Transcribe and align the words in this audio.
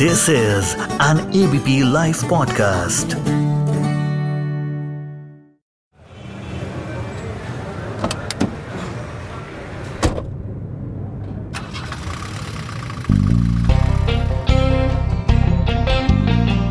This 0.00 0.28
is 0.28 0.68
an 0.98 1.18
ABP 1.30 1.72
Life 1.84 2.20
podcast. 2.24 3.14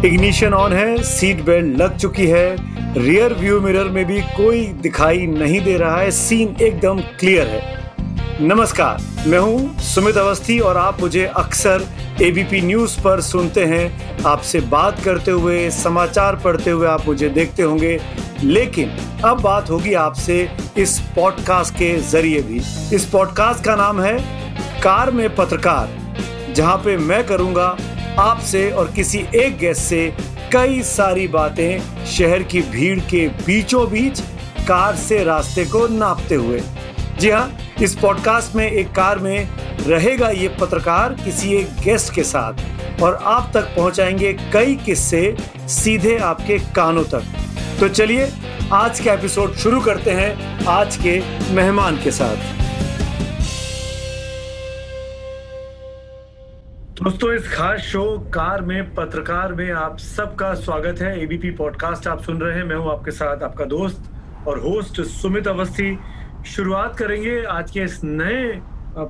Ignition 0.05 0.53
on 0.53 0.73
है 0.73 1.03
seat 1.03 1.43
belt 1.45 1.77
लग 1.77 1.97
चुकी 1.97 2.27
है। 2.27 2.55
रियर 2.97 3.33
व्यू 3.33 3.61
मिरर 3.61 3.83
में 3.83 4.05
भी 4.05 4.21
कोई 4.21 4.65
दिखाई 4.65 5.27
नहीं 5.27 5.61
दे 5.61 5.77
रहा 5.77 5.97
है। 5.97 6.11
सीन 6.11 6.55
एकदम 6.61 6.99
क्लियर 6.99 7.47
है। 7.47 7.78
नमस्कार, 8.41 8.97
मैं 9.27 9.37
हूँ 9.37 9.79
सुमित 9.79 10.17
अवस्थी 10.17 10.59
और 10.59 10.77
आप 10.77 11.01
मुझे 11.01 11.25
अक्सर 11.27 11.83
एबीपी 12.21 12.61
न्यूज़ 12.61 12.95
पर 13.01 13.21
सुनते 13.21 13.65
हैं। 13.65 14.23
आपसे 14.23 14.59
बात 14.59 14.99
करते 14.99 15.31
हुए, 15.31 15.69
समाचार 15.69 16.35
पढ़ते 16.35 16.71
हुए 16.71 16.87
आप 16.87 17.05
मुझे 17.07 17.29
देखते 17.29 17.63
होंगे। 17.63 17.99
लेकिन 18.43 18.89
अब 19.25 19.41
बात 19.41 19.69
होगी 19.69 19.93
आपसे 19.93 20.49
इस 20.77 20.97
पॉडकास्ट 21.15 21.73
के 21.73 21.93
ज़रिए 22.01 22.41
भी। 22.41 22.61
इस 22.95 23.09
पॉडकास्ट 23.11 23.63
का 23.63 23.75
नाम 23.75 24.01
है 24.01 24.17
कार 24.81 25.11
में 25.11 25.35
पत्रकार, 25.35 25.89
जहाँ 26.53 26.77
पे 26.77 26.97
मैं 26.97 27.23
करूँगा 27.27 27.75
आपसे 28.19 28.69
और 28.71 28.91
किसी 28.91 29.25
एक 29.35 29.57
गेस्ट 29.57 29.81
से 29.81 30.13
कई 30.53 30.81
सारी 30.85 31.27
बातें 31.27 32.05
शहर 32.07 32.43
की 32.43 32.61
भीड़ 32.61 32.99
के 33.01 33.27
बीचों 33.45 33.89
बीच 33.91 34.19
कार 34.67 34.95
से 34.97 35.23
रास्ते 35.23 35.65
को 35.65 35.87
नापते 35.89 36.35
हुए। 36.35 36.61
जी 37.19 37.29
हाँ 37.29 37.57
इस 37.83 37.95
पॉडकास्ट 37.95 38.55
में 38.55 38.71
एक 38.71 38.91
कार 38.91 39.19
में 39.19 39.49
रहेगा 39.87 40.29
ये 40.29 40.47
पत्रकार 40.61 41.13
किसी 41.13 41.53
एक 41.53 41.69
गेस्ट 41.83 42.13
के 42.13 42.23
साथ 42.23 43.01
और 43.01 43.15
आप 43.15 43.51
तक 43.53 43.61
पहुंचाएँगे 43.61 44.33
कई 44.33 44.75
किस्से 44.75 45.35
सीधे 45.67 46.17
आपके 46.17 46.59
कानों 46.59 47.03
तक। 47.03 47.23
तो 47.79 47.89
चलिए, 47.89 48.31
आज 48.73 48.99
का 48.99 49.13
एपिसोड 49.13 49.53
शुरू 49.53 49.81
करते 49.81 50.11
हैं 50.11 50.65
आज 50.65 50.97
के 50.97 51.19
मेहमान 51.53 51.97
के 51.97 52.11
साथ। 52.11 52.35
दोस्तों, 57.03 57.33
इस 57.33 57.53
खास 57.53 57.79
शो 57.79 58.19
कार 58.19 58.61
में 58.61 58.95
पत्रकार 58.95 59.53
में 59.53 59.71
आप 59.71 59.99
सबका 59.99 60.53
स्वागत 60.53 61.01
है। 61.01 61.23
एबीपी 61.23 61.51
पॉडकास्ट 61.51 62.07
आप 62.07 62.23
सुन 62.23 62.41
रहे 62.41 62.57
हैं। 62.57 62.63
मैं 62.63 62.75
हूँ 62.75 62.91
आपके 62.91 63.11
साथ 63.11 63.43
आपका 63.43 63.65
दोस्त 63.65 64.03
और 64.47 64.59
होस्ट 64.59 65.01
सुमित 65.01 65.47
अवस्थी। 65.47 65.99
शुरुआत 66.45 66.95
करेंगे 66.97 67.43
आज 67.43 67.71
के 67.71 67.79
इस 67.79 67.99
नए 68.03 68.61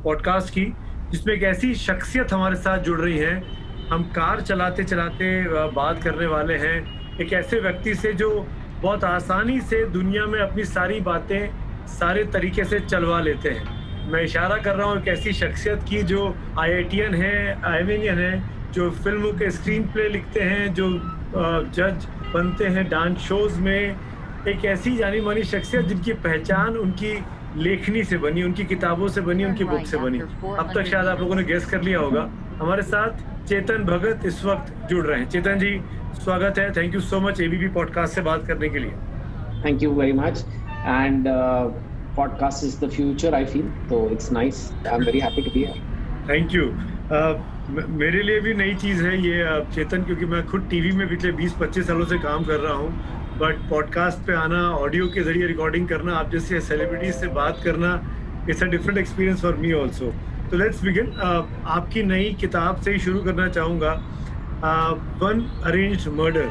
पॉडकास्ट 0.03 0.53
की, 0.53 0.65
जिसमें 1.11 1.33
एक 1.33 1.43
ऐसी 1.43 1.73
शख्सियत 1.75 2.33
हमारे 2.33 2.55
साथ 2.55 2.79
जुड़ 2.79 2.99
रही 2.99 3.17
है। 3.17 3.35
हम 3.89 4.03
कार 4.15 4.41
चलाते 4.41 4.83
चलाते 4.83 5.29
बात 5.71 6.01
करने 6.03 6.25
वाले 6.25 6.55
हैं। 6.57 7.17
एक 7.19 7.33
ऐसे 7.33 7.59
व्यक्ति 7.59 7.93
से 7.95 8.13
जो 8.13 8.29
बहुत 8.81 9.03
आसानी 9.03 9.59
से 9.61 9.83
दुनिया 9.85 10.25
में 10.25 10.39
अपनी 10.39 10.63
सारी 10.63 10.99
बातें 10.99 11.85
सारे 11.87 12.23
तरीके 12.23 12.63
से 12.63 12.79
चलवा 12.79 13.19
लेते 13.19 13.49
हैं। 13.49 14.11
मैं 14.11 14.21
इशारा 14.23 14.57
कर 14.57 14.75
रहा 14.75 14.87
हूँ 14.87 15.01
एक 15.01 15.07
ऐसी 15.07 15.33
शख्सियत 15.33 15.83
की 15.89 16.01
जो 16.03 16.33
आई 16.59 16.73
आई 16.73 16.83
टी 16.83 16.99
एन 16.99 17.15
है 17.15 17.61
आईवेनियन 17.65 18.19
है, 18.19 18.71
जो 18.71 18.89
फ़िल्मों 18.91 19.31
के 19.33 19.49
स्क्रीन 19.51 19.83
प्ले 19.83 20.09
लिखते 20.09 20.41
हैं, 20.41 20.73
जो 20.73 20.89
जज 21.75 22.07
बनते 22.33 22.67
हैं 22.67 22.87
डांस 22.89 23.17
शोज़ 23.17 23.59
में 23.59 23.95
एक 24.47 24.65
ऐसी 24.65 24.95
जानी 24.97 25.21
मानी 25.21 25.43
शख्सियत 25.43 25.85
जिनकी 25.85 26.13
पहचान 26.13 26.77
उनकी 26.77 27.13
लेखनी 27.57 28.03
से 28.03 28.17
बनी 28.17 28.43
उनकी 28.43 28.63
किताबों 28.63 29.07
से 29.07 29.21
बनी 29.21 29.45
उनकी 29.45 29.63
बुक 29.63 29.85
से 29.85 29.97
बनी। 29.97 30.19
अब 30.19 30.71
तक 30.75 30.83
शायद 30.83 31.05
आप 31.05 31.19
लोगों 31.19 31.35
ने 31.35 31.43
गेस 31.43 31.65
कर 31.65 31.81
लिया 31.81 31.99
होगा। 31.99 32.29
हमारे 32.59 32.81
साथ 32.81 33.45
चेतन 33.47 33.83
भगत 33.83 34.25
इस 34.25 34.45
वक्त 34.45 34.87
जुड़ 34.89 35.05
रहे 35.05 35.19
हैं। 35.19 35.29
चेतन 35.29 35.59
जी 35.59 35.81
स्वागत 36.23 36.59
है। 36.59 36.71
Thank 36.71 36.93
you 36.93 36.99
so 36.99 37.19
much 37.19 37.41
ABP 37.41 37.67
podcast 37.67 38.15
से 38.15 38.21
बात 38.21 38.47
करने 38.47 38.69
के 38.69 38.79
लिए। 38.79 38.91
Thank 39.65 39.83
you 39.83 39.91
very 39.91 40.13
much 40.13 40.45
and 40.87 41.27
podcast 42.17 42.63
is 42.67 42.73
the 42.79 42.87
future 42.93 43.29
i 43.35 43.45
feel. 43.45 43.67
so 43.89 43.97
it's 44.13 44.31
nice. 44.31 44.57
I'm 44.93 45.03
very 45.05 45.19
happy 45.19 45.43
to 45.43 45.51
be 45.51 45.65
here. 45.65 45.75
Thank 46.27 46.55
you. 46.55 46.65
Uh, 47.11 47.33
मेरे 47.69 48.21
लिए 48.23 48.39
भी 48.39 48.53
नई 48.53 48.73
चीज़ 48.75 49.03
है 49.03 49.21
ये 49.21 49.65
चेतन 49.75 50.03
क्योंकि 50.03 50.25
मैं 50.25 50.45
खुद 50.47 50.67
टीवी 50.69 50.91
में 50.91 51.07
पिछले 51.09 51.31
20-25 51.31 51.83
सालों 51.87 52.05
से 52.05 52.17
काम 52.17 52.43
कर 52.43 52.59
रहा 52.59 52.73
हूँ। 52.73 53.18
बट 53.39 53.59
पॉडकास्ट 53.69 54.25
पे 54.27 54.33
आना 54.35 54.61
ऑडियो 54.77 55.07
के 55.07 55.21
ज़रिए 55.23 55.47
रिकॉर्डिंग 55.47 55.87
करना, 55.87 56.13
आप 56.13 56.31
जैसे 56.31 56.59
सेलिब्रिटीज 56.61 57.13
से 57.15 57.27
बात 57.35 57.61
करना 57.65 57.91
it's 58.49 58.63
a 58.63 58.65
different 58.67 58.97
experience 58.97 59.41
for 59.41 59.55
me 59.55 59.71
also 59.73 60.11
तो 60.51 60.57
लेट्स 60.57 60.83
बिगिन 60.83 61.11
आपकी 61.67 62.03
नई 62.03 62.33
किताब 62.41 62.81
से 62.81 62.91
ही 62.91 62.99
शुरू 62.99 63.19
करना 63.23 63.47
चाहूँगा. 63.49 63.91
वन 65.21 65.41
अरेंज 65.65 66.07
मर्डर 66.17 66.47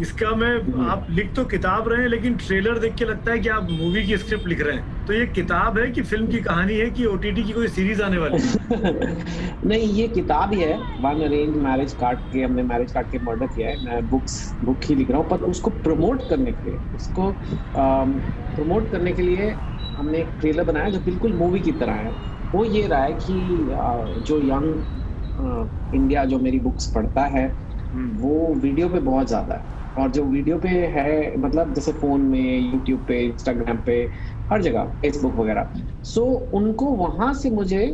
इसका 0.00 0.30
मैं। 0.36 0.54
आप 0.84 1.06
लिख 1.10 1.32
तो 1.34 1.44
किताब 1.44 1.88
रहे 1.88 2.02
हैं 2.02 2.08
लेकिन 2.08 2.34
ट्रेलर 2.36 2.78
देख 2.78 2.94
के 2.94 3.04
लगता 3.04 3.32
है 3.32 3.38
कि 3.38 3.48
आप 3.48 3.68
मूवी 3.70 4.04
की 4.06 4.16
स्क्रिप्ट 4.16 4.46
लिख 4.46 4.60
रहे 4.60 4.76
हैं। 4.76 5.06
तो 5.06 5.12
ये 5.12 5.26
किताब 5.28 5.78
है 5.78 5.90
कि 5.90 6.02
फ़िल्म 6.02 6.26
की 6.26 6.38
कहानी 6.40 6.74
है 6.74 6.88
कि 6.90 7.04
ओटीटी 7.06 7.42
की 7.42 7.52
कोई 7.52 7.68
सीरीज़ 7.68 8.02
आने 8.02 8.18
वाली 8.18 8.38
है? 8.38 9.16
नहीं 9.66 9.88
ये 9.94 10.06
किताब 10.08 10.52
ही 10.54 10.60
है। 10.60 10.76
वन 11.02 11.22
अरेंज 11.24 11.56
मैरिज 11.64 11.92
कार्ड 12.00 12.18
के 12.32 12.42
हमने 12.42 12.62
मैरिज 12.62 12.92
कार्ड 12.92 13.10
के 13.10 13.18
मर्डर 13.24 13.46
किया 13.46 13.68
है। 13.68 13.84
मैं 13.84 14.08
बुक्स 14.10 14.54
बुक 14.64 14.84
ही 14.84 14.94
लिख 14.94 15.10
रहा 15.10 15.20
हूँ 15.20 15.28
पर 15.28 15.44
उसको 15.46 15.70
प्रमोट 15.82 16.28
करने 16.28 16.52
के 16.52 16.70
लिए 16.70 16.78
उसको 16.96 17.32
प्रमोट 17.76 18.90
करने 18.92 19.12
के 19.12 19.22
लिए 19.22 19.50
हमने 19.96 20.18
एक 20.18 20.28
ट्रेलर 20.40 20.64
बनाया 20.64 20.88
जो 20.90 21.00
बिल्कुल 21.02 21.32
मूवी 21.34 21.60
की 21.60 21.72
तरह 21.82 21.92
है। 21.94 22.12
वो 22.54 22.64
ये 22.64 22.86
रहा 22.86 23.02
है 23.02 23.12
कि 23.20 24.22
जो 24.22 24.38
यंग 24.44 25.94
इंडिया 25.94 26.24
जो 26.24 26.38
मेरी 26.38 26.58
बुक्स 26.60 26.92
पढ़ता 26.94 27.22
है 27.36 27.46
हम्म। 27.92 28.10
वो 28.18 28.54
वीडियो 28.56 28.88
पे 28.88 28.98
बहुत 29.00 29.28
ज़्यादा 29.28 29.54
है। 29.54 29.80
और 29.96 30.10
जो 30.10 30.24
वीडियो 30.24 30.58
पे 30.58 30.68
है 30.88 31.36
मतलब 31.38 31.72
जैसे 31.74 31.92
फ़ोन 31.92 32.22
में 32.26 32.58
यूट्यूब 32.60 33.04
पे 33.08 33.20
इंस्टाग्राम 33.26 33.78
पे 33.86 33.94
हर 34.50 34.62
जगह 34.62 34.84
फेसबुक 35.02 35.34
वगैरह। 35.36 35.70
सो 36.04 36.20
so, 36.20 36.40
उनको 36.54 36.86
वहाँ 36.96 37.32
से 37.34 37.50
मुझे 37.50 37.86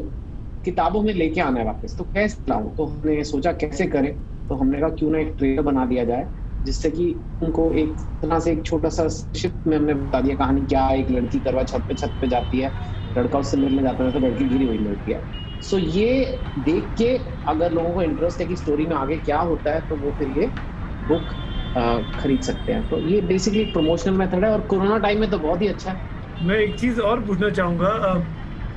किताबों 0.65 1.03
में 1.03 1.13
लेके 1.15 1.41
आना 1.41 1.61
है 1.61 1.67
वापस। 1.67 1.95
तो 1.99 2.05
कैसे 2.05 2.39
लाऊं? 2.49 2.75
तो 2.75 2.85
हमने 2.87 3.23
सोचा 3.25 3.53
कैसे 3.55 3.87
करें? 3.87 4.13
तो 4.51 4.55
हमने 4.55 4.81
कहा 4.81 4.89
क्यों 4.91 5.11
ना 5.11 5.19
एक 5.19 5.35
ट्रेलर 5.39 5.63
बना 5.63 5.85
दिया 5.87 6.05
जाए 6.05 6.29
जिससे 6.65 6.91
कि 6.91 7.05
उनको 7.43 7.73
एक 7.73 7.97
तरह 8.23 8.39
से 8.41 8.53
एक 8.53 8.65
छोटा 8.67 8.89
सा 8.89 9.09
शिफ्ट 9.37 9.67
में 9.67 9.77
हमने 9.77 9.95
बता 9.95 10.21
दिया 10.21 10.37
कहानी 10.37 10.61
क्या 10.67 10.89
एक 10.93 11.11
लड़की 11.11 11.41
करवा 11.41 11.63
छत 11.65 11.85
पे 11.89 11.95
छत 11.95 12.17
पे 12.21 12.29
जाती 12.29 12.61
है 12.61 12.75
लड़का 13.17 13.39
उससे 13.39 13.57
मिलने 13.57 13.83
जाता 13.83 14.05
है 14.05 14.13
तो 14.13 14.19
लड़की 14.19 14.45
गिरी 14.45 14.65
हुई 14.65 14.79
मिलती 14.79 15.11
है। 15.11 15.25
सो 15.63 15.79
ये 15.79 16.43
देख 16.61 16.95
के 16.99 17.17
अगर 17.49 17.73
लोगों 17.73 17.93
को 17.95 18.03
इंटरेस्ट 18.03 18.41
है 18.41 18.47
कि 18.47 18.57
स्टोरी 18.57 18.87
में 18.87 18.97
आगे 18.97 19.17
क्या 19.19 19.39
होता 19.41 19.75
है 19.75 19.81
तो 19.83 19.97
वो 19.97 20.15
फिर 20.19 20.29
ये 20.31 20.55
बुक 21.01 21.33
खरीद 22.15 22.41
सकते 22.43 22.73
हैं। 22.73 22.89
तो 22.91 22.99
ये 23.09 23.21
बेसिकली 23.23 23.65
प्रमोशनल 23.73 24.15
मेथड 24.15 24.45
है 24.45 24.51
और 24.51 24.61
कोरोना 24.67 24.99
टाइम 24.99 25.21
में 25.21 25.31
तो 25.31 25.39
बहुत 25.39 25.63
ही 25.63 25.69
अच्छा 25.69 25.91
है। 25.91 26.47
मैं 26.47 26.57
एक 26.57 26.79
चीज़ 26.81 27.01
और 27.01 27.21
पूछना 27.21 27.51
चाहूँगा 27.51 27.91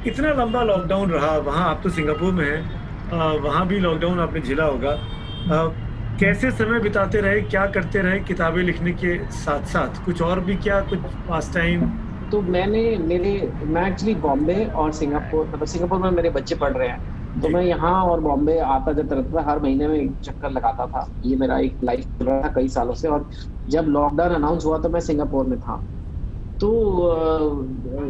इतना 0.08 0.34
लंबा 0.34 0.64
लॉकडाउन 0.64 1.12
रहा 1.12 1.38
वहाँ 1.40 1.70
आप 1.70 1.82
तो 1.84 1.90
सिंगापुर 1.90 2.34
में 2.34 2.46
हैं 2.46 3.40
वहाँ 3.40 3.66
भी 3.68 3.80
लॉकडाउन 3.80 4.20
आपने 4.20 4.42
झेला 4.42 4.66
होगा। 4.66 4.98
कैसे 6.20 6.52
समय 6.52 6.80
बिताते 6.80 7.22
रहे 7.22 7.42
क्या 7.42 7.66
करते 7.68 8.02
रहे 8.02 8.20
किताबें 8.22 8.62
लिखने 8.64 8.92
के 8.94 9.18
साथ 9.34 9.66
साथ 9.68 10.04
कुछ 10.06 10.22
और 10.22 10.40
भी 10.40 10.56
क्या 10.58 10.80
कुछ 10.90 11.00
पास 11.30 11.52
टाइम 11.54 11.86
तो 12.32 12.42
मैंने 12.42 12.82
मेरे 13.00 13.32
मैं 13.66 13.88
एक्चुअली 13.88 14.16
बॉम्बे 14.22 14.66
और 14.66 14.92
सिंगापुर 14.94 15.46
मतलब 15.46 15.68
सिंगापुर 15.68 16.00
में 16.00 16.12
मेरे 16.12 16.30
बच्चे 16.30 16.56
पढ़ 16.56 16.74
रहे 16.74 16.88
हैं। 16.88 17.21
तो 17.36 17.50
मैं 17.50 17.62
यहाँ 17.64 17.92
और 18.06 18.20
बॉम्बे 18.22 18.58
आता 18.60 18.92
जाता 18.94 19.16
रहता 19.16 19.42
था 19.42 19.50
हर 19.50 19.60
महीने 19.62 19.88
में 19.88 19.98
एक 20.00 20.18
चक्कर 20.24 20.52
लगाता 20.52 20.86
था। 20.88 21.08
ये 21.26 21.36
मेरा 21.36 21.58
एक 21.60 21.78
लाइफ 21.84 22.04
चल 22.20 22.26
रहा 22.26 22.42
था 22.42 22.48
कई 22.56 22.68
सालों 22.70 22.94
से 22.94 23.08
और 23.08 23.28
जब 23.68 23.86
लॉकडाउन 23.90 24.34
अनाउंस 24.36 24.66
हुआ 24.66 24.78
तो 24.80 24.90
मैं 24.90 25.00
सिंगापुर 25.02 25.46
में 25.48 25.58
था। 25.60 25.76
तो 26.60 26.70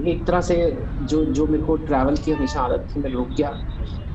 एक 0.08 0.26
तरह 0.28 0.42
से 0.42 0.56
जो 1.04 1.24
जो 1.34 1.48
मेरे 1.48 1.64
को 1.64 1.76
ट्रैवल 1.86 2.16
की 2.26 2.32
हमेशा 2.32 2.62
आदत 2.62 2.88
थी 2.96 3.02
मैं 3.02 3.12
रुक 3.12 3.30
गया। 3.32 3.52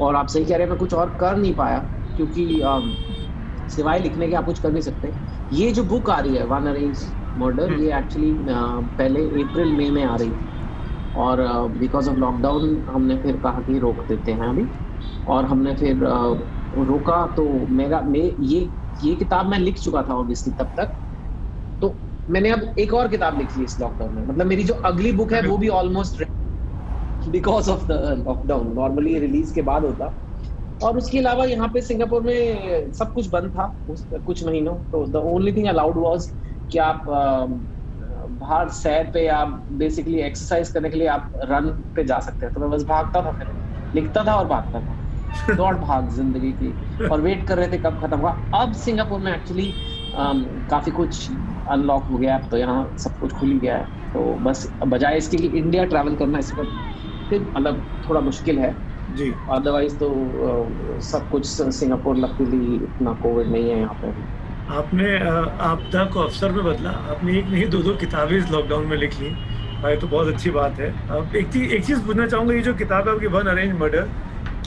और 0.00 0.17
आप 0.17 0.26
सही 0.29 0.44
कह 0.44 0.56
रहे 0.56 0.62
हैं 0.64 0.70
मैं 0.70 0.79
कुछ 0.79 0.94
और 0.94 1.17
कर 1.20 1.37
नहीं 1.37 1.55
पाया 1.55 1.79
क्योंकि 2.17 2.47
सिवाय 3.70 3.99
लिखने 3.99 4.29
के 4.29 4.35
आप 4.37 4.44
कुछ 4.44 4.58
कर 4.58 4.73
नहीं 4.73 4.82
सकते 4.82 5.12
ये 5.50 5.70
जो 5.73 5.85
बुक 5.85 6.11
आ 6.11 6.19
रही 6.20 6.35
है 6.37 6.44
वन 6.47 6.67
अरेंज 6.67 7.05
मर्डर 7.37 7.73
ये 7.75 7.97
एक्चुअली 7.99 8.35
पहले 8.49 9.25
अप्रैल 9.43 9.73
मई 9.76 9.91
में 9.91 10.05
आ 10.05 10.17
रही 10.17 10.31
थी। 10.32 10.50
और 11.14 11.41
बिकॉज़ 11.79 12.08
ऑफ़ 12.11 12.17
लॉकडाउन 12.19 12.85
हमने 12.88 13.17
फिर 13.23 13.37
कहा 13.41 13.61
कि 13.62 13.79
रोक 13.79 14.05
देते 14.08 14.32
हैं 14.32 14.49
अभी। 14.49 14.69
और 15.26 15.44
हमने 15.44 15.75
फिर 15.76 15.99
रोका 16.82 17.25
तो 17.37 17.44
मेरा 17.73 18.00
मे 18.03 18.20
ये 18.43 18.61
ये 19.00 19.14
किताब 19.17 19.47
मैं 19.47 19.58
लिख 19.58 19.79
चुका 19.79 20.03
था 20.03 20.14
ऑब्वियसली 20.14 20.53
तब 20.55 20.73
तक। 20.76 20.93
तो 21.82 21.99
मैंने 22.29 22.50
अब 22.50 22.75
एक 22.79 22.94
और 22.94 23.08
किताब 23.08 23.38
लिख 23.38 23.56
ली 23.56 23.64
इस 23.64 23.79
लॉकडाउन 23.81 24.14
में। 24.14 24.23
मतलब 24.25 24.47
मेरी 24.47 24.64
जो 24.64 24.75
अगली 24.85 25.12
बुक 25.12 25.32
है 25.32 25.41
वो 25.43 25.58
भी 25.58 25.69
almost 25.81 26.23
because 27.23 27.70
of 27.70 27.85
the 27.87 27.93
lockdown 28.19 28.73
normally 28.75 29.19
release 29.19 29.55
के 29.55 29.62
बाद 29.62 29.85
होता। 29.85 30.12
और 30.81 30.97
उसके 30.99 31.19
अलावा 31.19 31.44
यहाँ 31.44 31.69
पे 31.75 31.81
सिंगापुर 31.82 32.23
में 32.23 32.91
सब 32.93 33.12
कुछ 33.12 33.29
बंद 33.31 33.50
था 33.50 33.67
कुछ 33.91 34.44
महीनों। 34.44 34.75
तो 34.93 35.06
the 35.12 35.17
only 35.26 35.53
thing 35.53 35.67
allowed 35.69 35.99
was 35.99 36.26
कि 36.70 36.79
आप 36.79 37.05
बाहर 38.31 38.69
सैर 38.70 39.11
पे 39.14 39.25
या 39.26 39.44
बेसिकली 39.73 40.20
एक्सरसाइज 40.23 40.69
करने 40.70 40.91
के 40.91 40.97
लिए 40.99 41.06
आप 41.08 41.31
रन 41.44 41.70
पे 41.97 42.05
जा 42.05 42.19
सकते 42.20 42.47
हैं 42.47 42.53
तो 42.55 42.61
मैं 42.61 42.70
बस 42.70 42.85
भागता 42.88 43.23
था 43.23 43.31
फिर। 43.32 43.53
लिखता 43.94 44.25
था 44.25 44.35
और 44.35 44.47
भागता 44.49 44.81
था। 44.81 44.95
दौड़ 45.50 45.75
भाग 45.77 46.09
ज़िंदगी 46.11 46.53
की। 46.53 47.09
और 47.09 47.21
वेट 47.21 47.47
कर 47.49 47.56
रहे 47.56 47.69
थे 47.73 47.79
कब 47.79 48.00
खत्म 48.03 48.19
हुआ। 48.19 48.31
अब 48.55 48.73
सिंगापुर 48.75 49.21
में 49.21 49.33
एक्चुअली 49.35 49.73
um, 50.15 50.43
काफ़ी 50.71 50.93
कुछ 50.93 51.31
अनलॉक 51.71 52.03
हो 52.05 52.19
गया 52.19 52.38
तो 52.50 52.56
यहाँ 52.56 52.97
सब 52.99 53.19
कुछ 53.21 53.33
खुल 53.33 53.59
गया 53.59 53.77
है। 53.77 54.12
तो 54.12 54.21
बस 54.44 54.71
बजाय 54.87 55.17
इसके 55.17 55.37
कि 55.37 55.47
इंडिया 55.59 55.85
ट्रैवल 55.87 56.17
करना 56.17 56.38
इस 56.38 56.53
वक्त 56.55 57.29
फिर 57.31 57.41
मतलब 57.50 57.83
थोड़ा 58.09 58.21
मुश्किल 58.21 58.59
है। 58.59 58.75
जी। 59.17 59.33
अदरवाइज़ 59.50 59.97
तो 59.99 60.09
uh, 60.09 61.03
सब 61.05 61.29
कुछ 61.31 61.47
सिंगापुर 61.47 62.17
लकीली 62.17 62.75
इतना 62.77 63.12
कोविड 63.23 63.53
नहीं 63.53 63.71
है 63.71 63.79
यहाँ 63.81 63.94
पे। 64.03 64.15
आपने 64.75 65.17
आपदा 65.65 66.05
को 66.05 66.21
अवसर 66.21 66.53
में 66.53 66.65
बदला। 66.65 66.91
आपने 67.11 67.39
एक 67.39 67.49
नहीं 67.49 67.69
दो 67.71 67.82
दो 67.82 67.94
किताबें 67.97 68.37
इस 68.37 68.50
लॉकडाउन 68.50 68.87
में 68.87 68.97
लिख 68.97 69.21
ली। 69.21 69.31
भाई 69.82 69.97
तो 69.97 70.06
बहुत 70.06 70.29
अच्छी 70.29 70.50
बात 70.50 70.79
है। 70.81 70.89
अब 71.09 71.35
एक 71.37 71.49
चीज़ 71.53 71.73
एक 71.75 71.85
चीज़ 71.85 72.00
पूछना 72.06 72.27
चाहूँगा 72.27 72.55
ये 72.55 72.61
जो 72.62 72.75
किताब 72.75 73.09
है 73.09 73.15
आपकी 73.15 73.27
वन 73.35 73.47
अरेंज 73.47 73.79
मर्डर 73.81 74.09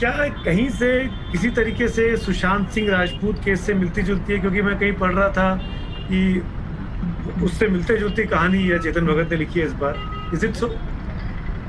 क्या 0.00 0.10
कहीं 0.44 0.68
से 0.70 0.88
किसी 1.32 1.48
तरीके 1.56 1.86
से 1.88 2.04
सुशांत 2.16 2.68
सिंह 2.74 2.90
राजपूत 2.90 3.38
केस 3.44 3.60
से 3.60 3.74
मिलती 3.74 4.02
जुलती 4.02 4.32
है? 4.32 4.38
क्योंकि 4.38 4.62
मैं 4.62 4.78
कहीं 4.78 4.92
पढ़ 5.00 5.12
रहा 5.12 5.28
था 5.30 5.54
कि 6.06 6.20
उससे 7.44 7.68
मिलते 7.68 7.96
जुलती 7.98 8.24
कहानी 8.26 8.62
है 8.62 8.78
चेतन 8.82 9.06
भगत 9.06 9.32
ने 9.32 9.36
लिखी 9.38 9.60
है 9.60 9.66
इस 9.66 9.72
बार। 9.82 9.98
इज़ 10.34 10.46
इट 10.46 10.54
सो 10.54 10.68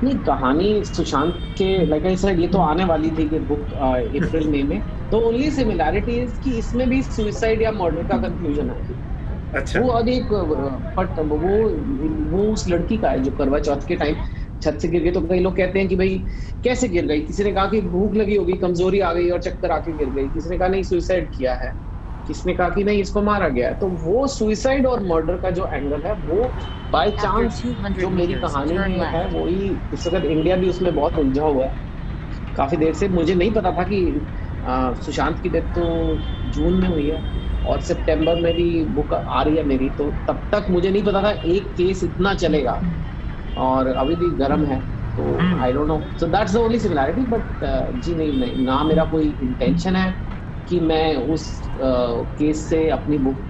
नहीं 0.04 0.16
कहानी 0.25 0.83
सुशांत 0.86 1.36
के 1.57 1.86
लाइक 1.86 2.06
आई 2.06 2.18
सेड 2.18 2.39
ये 2.39 2.48
तो 2.48 2.57
आने 2.60 2.86
वाली 2.86 3.10
थी 3.18 3.28
कि 3.30 3.39
बुक 3.51 3.74
अप्रैल 3.74 4.48
मई 4.50 4.63
में। 4.63 4.81
तो 5.12 5.19
ओनली 5.28 5.51
सिमिलैरिटी 5.51 6.16
इज़ 6.22 6.39
कि 6.44 6.57
इसमें 6.60 6.89
भी 6.89 7.01
सुसाइड 7.04 7.62
या 7.62 7.72
मर्डर 7.72 8.07
का 8.07 8.18
कंक्लूजन 8.18 8.69
है 8.69 9.00
अच्छा। 9.60 9.80
वो 9.80 9.88
अभी 9.89 10.13
एक 10.18 10.33
बट 10.98 11.19
वो 11.19 11.56
वो 12.31 12.51
उस 12.51 12.68
लड़की 12.69 12.98
का 12.98 13.10
है 13.10 13.24
जो 13.24 13.31
करवा 13.38 13.60
चौथ 13.60 13.88
के 13.88 13.95
टाइम 13.95 14.16
छत 14.63 14.77
से 14.81 14.87
गिर 14.87 15.03
गई 15.03 15.11
तो 15.11 15.21
कई 15.23 15.39
लोग 15.39 15.55
कहते 15.57 15.79
हैं 15.79 15.87
कि 15.87 15.95
भाई 15.95 16.17
कैसे 16.63 16.87
गिर 16.89 17.05
गई? 17.05 17.21
किसी 17.21 17.43
ने 17.43 17.51
कहा 17.53 17.65
कि 17.67 17.81
भूख 17.83 18.15
लगी 18.15 18.35
होगी 18.35 18.53
कमज़ोरी 18.59 18.99
आ 19.01 19.13
गई 19.13 19.29
और 19.29 19.41
चक्कर 19.41 19.71
आके 19.71 19.93
गिर 19.93 20.09
गई। 20.11 20.27
किसी 20.29 20.49
ने 20.49 20.57
कहा 20.57 20.67
नहीं 20.67 20.83
सुसाइड 20.85 21.29
किया 21.33 21.53
है। 21.55 21.73
किसने 22.27 22.53
कहा 22.53 22.69
कि 22.69 22.83
नहीं 22.83 23.01
इसको 23.01 23.21
मारा 23.23 23.47
गया 23.49 23.71
तो 23.75 23.87
वो 23.99 24.27
सुइसाइड 24.29 24.85
और 24.87 25.03
मर्डर 25.05 25.37
का 25.37 25.49
जो 25.51 25.67
एंगल 25.73 26.03
है 26.05 26.13
वो 26.21 26.55
बाय 26.89 27.11
चांस 27.13 27.61
जो 27.93 28.09
मेरी 28.11 28.35
कहानी 28.37 28.77
में 28.79 29.05
है 29.07 29.25
वही 29.29 29.69
इस 29.93 30.07
वक्त 30.07 30.25
इंडिया 30.25 30.55
भी 30.57 30.69
उसमें 30.69 30.93
बहुत 30.93 31.17
उलझा 31.19 31.43
हुआ 31.43 31.65
है। 31.65 31.75
काफ़ी 32.55 32.77
देर 32.77 32.93
से 32.93 33.07
मुझे 33.09 33.35
नहीं 33.35 33.53
पता 33.53 33.71
था 33.71 33.83
कि 33.85 33.99
आ, 34.63 34.93
सुशांत 34.95 35.39
की 35.39 35.49
डेथ 35.49 35.69
तो 35.75 35.83
जून 36.49 36.79
में 36.79 36.87
हुई 36.87 37.07
है 37.09 37.23
और 37.63 37.81
सितंबर 37.81 38.35
में 38.35 38.53
भी 38.55 38.85
बुक 38.91 39.13
आ 39.15 39.41
रही 39.43 39.57
है 39.57 39.63
मेरी 39.65 39.89
तो 39.97 40.09
तब 40.27 40.47
तक 40.53 40.65
मुझे 40.69 40.89
नहीं 40.89 41.03
पता 41.05 41.21
था 41.23 41.31
एक 41.47 41.73
केस 41.77 42.03
इतना 42.03 42.33
चलेगा। 42.35 42.73
और 43.56 43.88
अभी 43.88 44.15
भी 44.15 44.30
गर्म 44.38 44.65
है 44.65 44.80
तो 45.18 45.25
I 45.59 45.74
don't 45.74 45.88
know 45.88 46.00
so 46.19 46.27
that's 46.27 46.53
the 46.53 46.57
only 46.57 46.80
similarity 46.80 47.25
but 47.27 47.48
जी 47.95 48.15
नहीं, 48.15 48.39
नहीं 48.39 48.57
ना 48.57 48.83
मेरा 48.83 49.06
कोई 49.06 49.30
इंटेंशन 49.42 49.95
है 49.95 50.12
कि 50.68 50.80
मैं 50.81 51.15
उस 51.18 51.48
केस 51.77 52.69
से 52.69 52.88
अपनी 52.89 53.18
बुक 53.19 53.48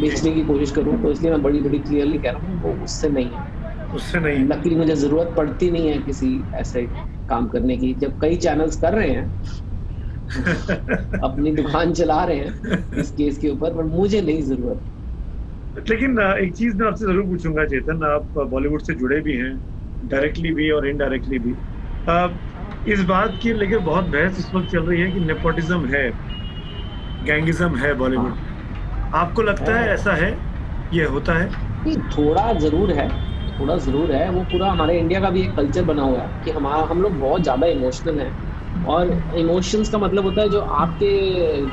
बेचने 0.00 0.32
की 0.32 0.42
कोशिश 0.44 0.70
करूँ 0.70 1.00
तो 1.02 1.10
इसलिए 1.12 1.30
मैं 1.30 1.42
बड़ी 1.42 1.60
बड़ी 1.60 1.78
क्लियरली 1.78 2.18
कह 2.18 2.30
रहा 2.30 2.40
हूँ 2.42 2.60
वो 2.60 2.72
उससे 2.84 3.08
नहीं 3.08 3.30
है। 3.32 3.44
उससे 3.92 4.20
नहीं 4.20 4.38
लकीली 4.40 4.76
मुझे 4.76 4.94
ज़रूरत 4.96 5.34
पड़ती 5.36 5.70
नहीं 5.70 5.88
है 5.88 5.98
किसी 6.02 6.30
ऐसे 6.54 6.86
काम 7.28 7.48
करने 7.48 7.76
की। 7.76 7.92
जब 7.94 8.18
कई 8.20 8.36
चैनल्स 8.38 8.76
कर 8.76 8.94
रहे 8.94 9.10
हैं 9.10 9.30
अपनी 11.24 11.52
दुकान 11.52 11.92
चला 11.94 12.24
रहे 12.24 12.36
हैं 12.38 12.54
इस 12.96 13.10
केस 13.12 13.38
के 13.38 13.48
ऊपर 13.50 13.74
पर 13.76 13.84
मुझे 13.86 14.20
नहीं 14.22 14.42
ज़रूरत। 14.42 14.84
लेकिन 15.76 16.18
एक 16.20 16.54
चीज़ 16.56 16.76
मैं 16.76 16.86
आपसे 16.86 17.04
ज़रूर 17.04 17.24
पूछूँगा 17.26 17.64
चेतन 17.66 18.02
आप 18.06 18.28
बॉलीवुड 18.50 18.82
से 18.82 18.94
जुड़े 18.94 19.20
भी 19.20 19.36
हैं 19.36 19.56
डायरेक्टली 20.02 20.52
भी 20.54 20.70
और 20.70 20.86
इनडायरेक्टली 20.88 21.38
भी। 21.38 21.54
इस 22.84 23.02
बात 23.04 23.38
की 23.42 23.52
लेकिन 23.52 23.78
बहुत 23.84 24.04
बहस 24.06 24.38
इस 24.38 24.50
वक्त 24.54 24.68
चल 24.70 24.82
रही 24.82 25.00
है 25.00 25.10
कि 25.12 25.20
नेपोटिज्म 25.20 25.86
है 25.94 26.08
गैंगिज्म 27.20 27.76
है 27.76 27.92
बॉलीवुड। 27.94 28.28
हाँ। 28.28 29.10
आपको 29.14 29.42
लगता 29.42 29.74
है 29.74 29.88
ऐसा 29.88 30.12
है? 30.14 30.30
ये 30.92 31.04
होता 31.06 31.34
है? 31.34 31.48
थोड़ा 32.08 32.52
ज़रूर 32.54 32.92
है 32.92 33.08
थोड़ा 33.48 33.76
ज़रूर 33.78 34.12
है। 34.12 34.28
वो 34.30 34.42
पूरा 34.44 34.70
हमारे 34.70 34.98
इंडिया 34.98 35.20
का 35.20 35.30
भी 35.30 35.42
एक 35.42 35.56
कल्चर 35.56 35.84
बना 35.84 36.02
हुआ 36.02 36.22
है 36.22 36.30
कि 36.44 36.50
हमारा 36.50 36.82
हम 36.90 37.00
लोग 37.02 37.18
बहुत 37.18 37.42
ज़्यादा 37.42 37.66
इमोशनल 37.68 38.20
हैं। 38.20 38.34
और 38.84 39.10
इमोशंस 39.36 39.88
का 39.88 39.98
मतलब 39.98 40.24
होता 40.24 40.42
है 40.42 40.48
जो 40.48 40.60
आपके 40.78 41.10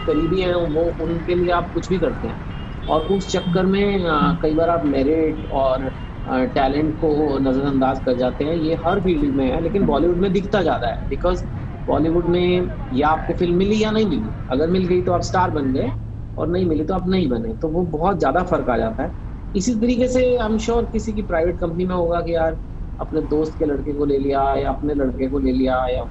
करीबी 0.06 0.40
हैं 0.42 0.54
वो 0.56 0.84
उनके 1.02 1.36
लिए 1.36 1.50
आप 1.52 1.70
कुछ 1.74 1.90
भी 1.90 2.00
करते 2.00 2.28
हैं। 2.28 2.42
और 2.88 3.02
उस 3.12 3.32
चक्कर 3.32 3.66
में 3.66 4.38
कई 4.42 4.54
बार 4.56 4.70
आप 4.70 4.86
मेरिट 4.86 5.46
और 5.52 5.90
टैलेंट 6.26 6.96
को 6.98 7.38
नज़रअंदाज 7.42 8.00
कर 8.06 8.16
जाते 8.18 8.44
हैं। 8.46 8.56
ये 8.56 8.74
हर 8.86 9.00
फ़ील्ड 9.02 9.36
में 9.36 9.46
है, 9.46 9.62
लेकिन 9.62 9.86
बॉलीवुड 9.86 10.20
में 10.20 10.32
दिखता 10.34 10.62
ज़्यादा 10.62 10.88
है। 10.90 11.06
बिकॉज़ 11.10 11.44
बॉलीवुड 11.88 12.30
में 12.30 12.70
या 12.94 13.08
आपको 13.10 13.34
फ़िल्म 13.34 13.56
मिली 13.58 13.82
या 13.84 13.92
नहीं 13.92 14.06
मिली। 14.10 14.34
अगर 14.52 14.70
मिल 14.70 14.86
गई 14.88 15.02
तो 15.04 15.12
आप 15.14 15.22
स्टार 15.24 15.52
बन 15.52 15.72
गए 15.74 15.90
और 16.38 16.48
नहीं 16.50 16.66
मिली 16.66 16.84
तो 16.84 16.94
आप 16.94 17.08
नहीं 17.10 17.28
बने। 17.30 17.54
तो 17.62 17.68
वो 17.70 17.82
बहुत 17.98 18.20
ज़्यादा 18.20 18.44
फ़र्क 18.46 18.70
आ 18.70 18.78
जाता 18.78 19.04
है। 19.04 19.12
इसी 19.56 19.74
तरीके 19.82 20.08
से 20.08 20.26
आई 20.38 20.46
एम 20.46 20.58
श्योर 20.60 20.86
किसी 20.94 21.14
की 21.14 21.22
प्राइवेट 21.24 21.60
कंपनी 21.60 21.86
में 21.86 21.96
होगा 21.96 22.22
कि 22.22 22.36
यार, 22.36 22.58
अपने 23.00 23.22
दोस्त 23.24 23.58
के 23.60 23.66
लड़के 23.66 23.94
को 23.94 24.06
ले 24.06 24.18
लिया 24.20 24.44
या 24.56 24.70
अपने 24.70 24.94
लड़के 24.96 25.28
को 25.30 25.40
ले 25.40 25.52
लिया 25.52 25.76
या 25.90 26.06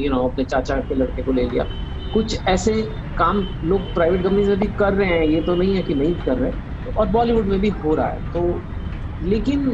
यू 0.00 0.10
नो 0.10 0.26
अपने 0.28 0.44
चाचा 0.44 0.76
के 0.80 0.94
लड़के 0.94 1.22
को 1.22 1.32
ले 1.32 1.44
लिया। 1.44 1.64
कुछ 2.12 2.36
ऐसे 2.48 2.82
काम 3.16 3.46
लोग 3.64 3.92
प्राइवेट 3.94 4.22
कंपनी 4.22 4.44
में 4.44 4.58
भी 4.58 4.66
कर 4.78 4.92
रहे 4.94 5.08
हैं, 5.08 5.24
ये 5.24 5.40
तो 5.42 5.54
नहीं 5.54 5.74
है 5.76 5.82
कि 5.82 5.94
नहीं 5.94 6.14
कर 6.20 6.36
रहे, 6.36 6.52
और 6.96 7.06
बॉलीवुड 7.08 7.48
में 7.48 7.58
भी 7.60 7.68
हो 7.76 7.94
रहा 7.94 8.08
है। 8.08 8.20
तो 8.32 8.64
लेकिन 9.20 9.66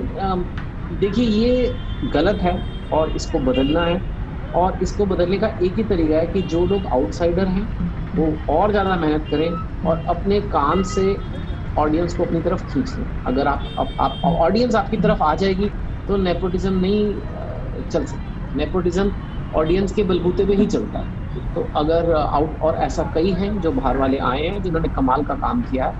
देखिए, 0.90 1.24
ये 1.24 1.78
गलत 2.06 2.42
है 2.42 2.54
और 2.92 3.12
इसको 3.16 3.38
बदलना 3.42 3.84
है, 3.84 4.00
और 4.54 4.78
इसको 4.82 5.06
बदलने 5.06 5.38
का 5.38 5.48
एक 5.62 5.74
ही 5.78 5.84
तरीका 5.84 6.16
है 6.18 6.26
कि 6.28 6.42
जो 6.44 6.64
लोग 6.66 6.86
आउटसाइडर 6.94 7.46
हैं, 7.48 7.68
वो 8.14 8.44
और 8.50 8.70
ज़्यादा 8.72 8.96
मेहनत 8.96 9.26
करें 9.30 9.50
और 9.84 10.04
अपने 10.08 10.40
काम 10.50 10.82
से 10.86 11.16
ऑडियंस 11.76 12.14
को 12.14 12.24
अपनी 12.24 12.40
तरफ़ 12.42 12.62
खींच 12.64 12.94
लें। 12.98 13.06
अगर 13.26 13.46
आप 13.48 13.94
आप 14.00 14.20
ऑडियंस 14.26 14.74
आपकी 14.76 14.96
तरफ़ 14.98 15.22
आ 15.22 15.34
जाएगी 15.36 15.68
तो 16.08 16.16
नेपोटिज्म 16.18 16.72
नहीं 16.76 17.84
चल 17.84 18.04
सकता। 18.06 18.38
नेपोटिज्म 18.54 19.12
ऑडियंस 19.52 19.92
के 19.92 20.02
बलबूते 20.04 20.44
पे 20.46 20.54
ही 20.56 20.66
चलता 20.68 20.98
है। 21.00 21.15
तो 21.54 21.66
अगर 21.76 22.12
आउट 22.14 22.60
और 22.62 22.74
ऐसा 22.84 23.02
कई 23.14 23.32
हैं 23.34 23.60
जो 23.60 23.72
बाहर 23.72 23.96
वाले 23.96 24.18
आए 24.24 24.46
हैं, 24.46 24.62
जिन्होंने 24.62 24.88
कमाल 24.96 25.22
का 25.24 25.34
काम 25.36 25.62
किया 25.62 25.92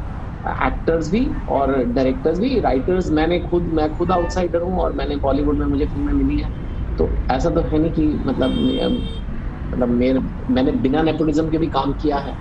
एक्टर्स 0.66 1.10
भी 1.10 1.26
और 1.48 1.72
डायरेक्टर्स 1.84 2.38
भी 2.40 2.58
राइटर्स 2.60 3.10
मैंने 3.12 3.38
खुद, 3.40 3.62
मैं 3.74 3.88
खुद 3.94 4.10
आउटसाइडर 4.12 4.62
हूँ 4.62 4.78
और 4.80 4.92
मैंने 4.94 5.16
बॉलीवुड 5.18 5.58
में 5.58 5.66
मुझे 5.66 5.86
फ़िल्में 5.86 6.12
मिली 6.14 6.40
हैं। 6.40 6.96
तो 6.96 7.08
ऐसा 7.32 7.50
तो 7.50 7.60
है 7.62 7.78
नहीं 7.78 7.92
कि 7.92 8.06
मतलब 8.26 8.50
मतलब 9.66 9.88
मेरे, 9.90 10.18
मैंने 10.50 10.72
बिना 10.82 11.02
नेपोटिज्म 11.02 11.50
के 11.50 11.58
भी 11.58 11.66
काम 11.68 11.92
किया 11.92 12.16
है। 12.18 12.34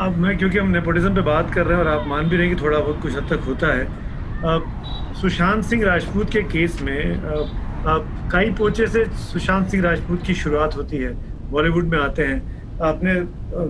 अब 0.00 0.16
मैं, 0.18 0.36
क्योंकि 0.38 0.58
हम 0.58 0.68
नेपोटिज्म 0.70 1.14
पे 1.14 1.20
बात 1.22 1.50
कर 1.54 1.66
रहे 1.66 1.78
हैं 1.78 1.84
और 1.84 1.90
आप 1.90 2.06
मान 2.08 2.28
भी 2.28 2.36
रहे 2.36 2.46
हैं 2.46 2.56
कि 2.56 2.62
थोड़ा 2.62 2.78
बहुत 2.78 3.00
कुछ 3.02 3.16
हद 3.16 3.26
तक 3.30 3.44
होता 3.46 3.74
है 3.76 3.86
सुशांत 5.20 5.64
सिंह 5.64 5.84
राजपूत 5.84 6.30
के 6.30 6.42
केस 6.44 6.80
में 6.82 7.20
कई 8.32 8.50
पोचे 8.54 8.86
से 8.86 9.04
सुशांत 9.24 9.66
सिंह 9.68 9.82
राजपूत 9.82 10.22
की 10.22 10.34
शुरुआत 10.34 10.76
होती 10.76 10.96
है। 10.96 11.12
बॉलीवुड 11.50 11.88
में 11.88 11.98
आते 11.98 12.22
हैं। 12.22 12.40
आपने 12.82 13.14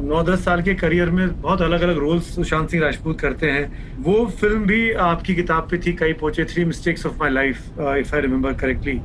नौ 0.08 0.22
दस 0.22 0.44
साल 0.44 0.62
के 0.62 0.74
करियर 0.74 1.10
में 1.10 1.40
बहुत 1.40 1.62
अलग 1.62 1.80
अलग 1.82 1.98
रोल्स 1.98 2.34
सुशांत 2.34 2.70
सिंह 2.70 2.82
राजपूत 2.82 3.20
करते 3.20 3.50
हैं। 3.50 3.64
वो 4.04 4.24
फ़िल्म 4.40 4.66
भी 4.66 4.90
आपकी 5.04 5.34
किताब 5.34 5.68
पे 5.70 5.78
थी 5.86 5.92
कई 5.96 6.12
पहुँचे 6.20 6.44
three 6.44 6.64
mistakes 6.64 7.06
of 7.06 7.14
my 7.20 7.30
life 7.30 7.80
if 7.80 8.14
I 8.14 8.20
remember 8.20 8.52
correctly 8.62 8.98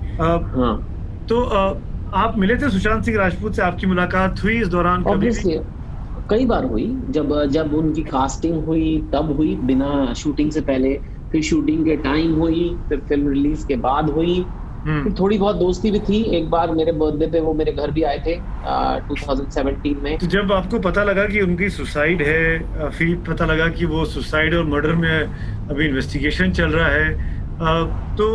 तो 1.29 1.41
uh, 1.41 1.73
आप 2.15 2.37
मिले 2.37 2.55
थे 2.55 2.69
सुशांत 2.69 3.03
सिंह 3.05 3.17
राजपूत 3.17 3.55
से 3.55 3.61
आपकी 3.61 3.87
मुलाकात 3.87 4.43
हुई 4.43 4.59
इस 4.61 4.67
दौरान 4.67 5.03
कभी 5.03 5.31
कई 6.29 6.45
बार 6.45 6.65
हुई। 6.65 6.85
जब 7.09 7.31
जब 7.51 7.73
उनकी 7.75 8.01
कास्टिंग 8.03 8.63
हुई 8.65 8.97
तब 9.13 9.31
हुई 9.37 9.55
बिना 9.63 10.13
शूटिंग 10.15 10.51
से 10.51 10.61
पहले। 10.61 10.93
फिर 11.31 11.41
शूटिंग 11.41 11.85
के 11.85 11.95
टाइम 12.03 12.33
हुई 12.35 12.69
फिर 12.89 12.99
फ़िल्म 13.09 13.29
रिलीज़ 13.29 13.65
के 13.67 13.75
बाद 13.85 14.09
हुई। 14.09 14.35
हम्म। 14.85 15.13
थोड़ी 15.13 15.37
बहुत 15.37 15.55
दोस्ती 15.55 15.91
भी 15.91 15.99
थी। 15.99 16.21
एक 16.37 16.49
बार 16.49 16.71
मेरे 16.71 16.91
बर्थडे 16.91 17.27
पे 17.27 17.39
वो 17.39 17.53
मेरे 17.53 17.71
घर 17.71 17.91
भी 17.91 18.03
आए 18.03 18.23
थे 18.25 18.35
आ, 18.65 18.99
2017 19.09 20.01
में। 20.03 20.17
तो 20.17 20.27
जब 20.27 20.51
आपको 20.51 20.79
पता 20.79 21.03
लगा 21.03 21.25
कि 21.25 21.41
उनकी 21.41 21.69
सुसाइड 21.69 22.21
है 22.21 22.89
फिर 22.89 23.15
पता 23.27 23.45
लगा 23.45 23.67
कि 23.67 23.85
वो 23.85 24.05
सुसाइड 24.05 24.55
और 24.55 24.65
मर्डर 24.65 24.93
में 24.95 25.19
अभी 25.69 25.87
इन्वेस्टिगेशन 25.87 26.51
चल 26.51 26.71
रहा 26.71 26.87
है 26.87 28.15
तो 28.17 28.27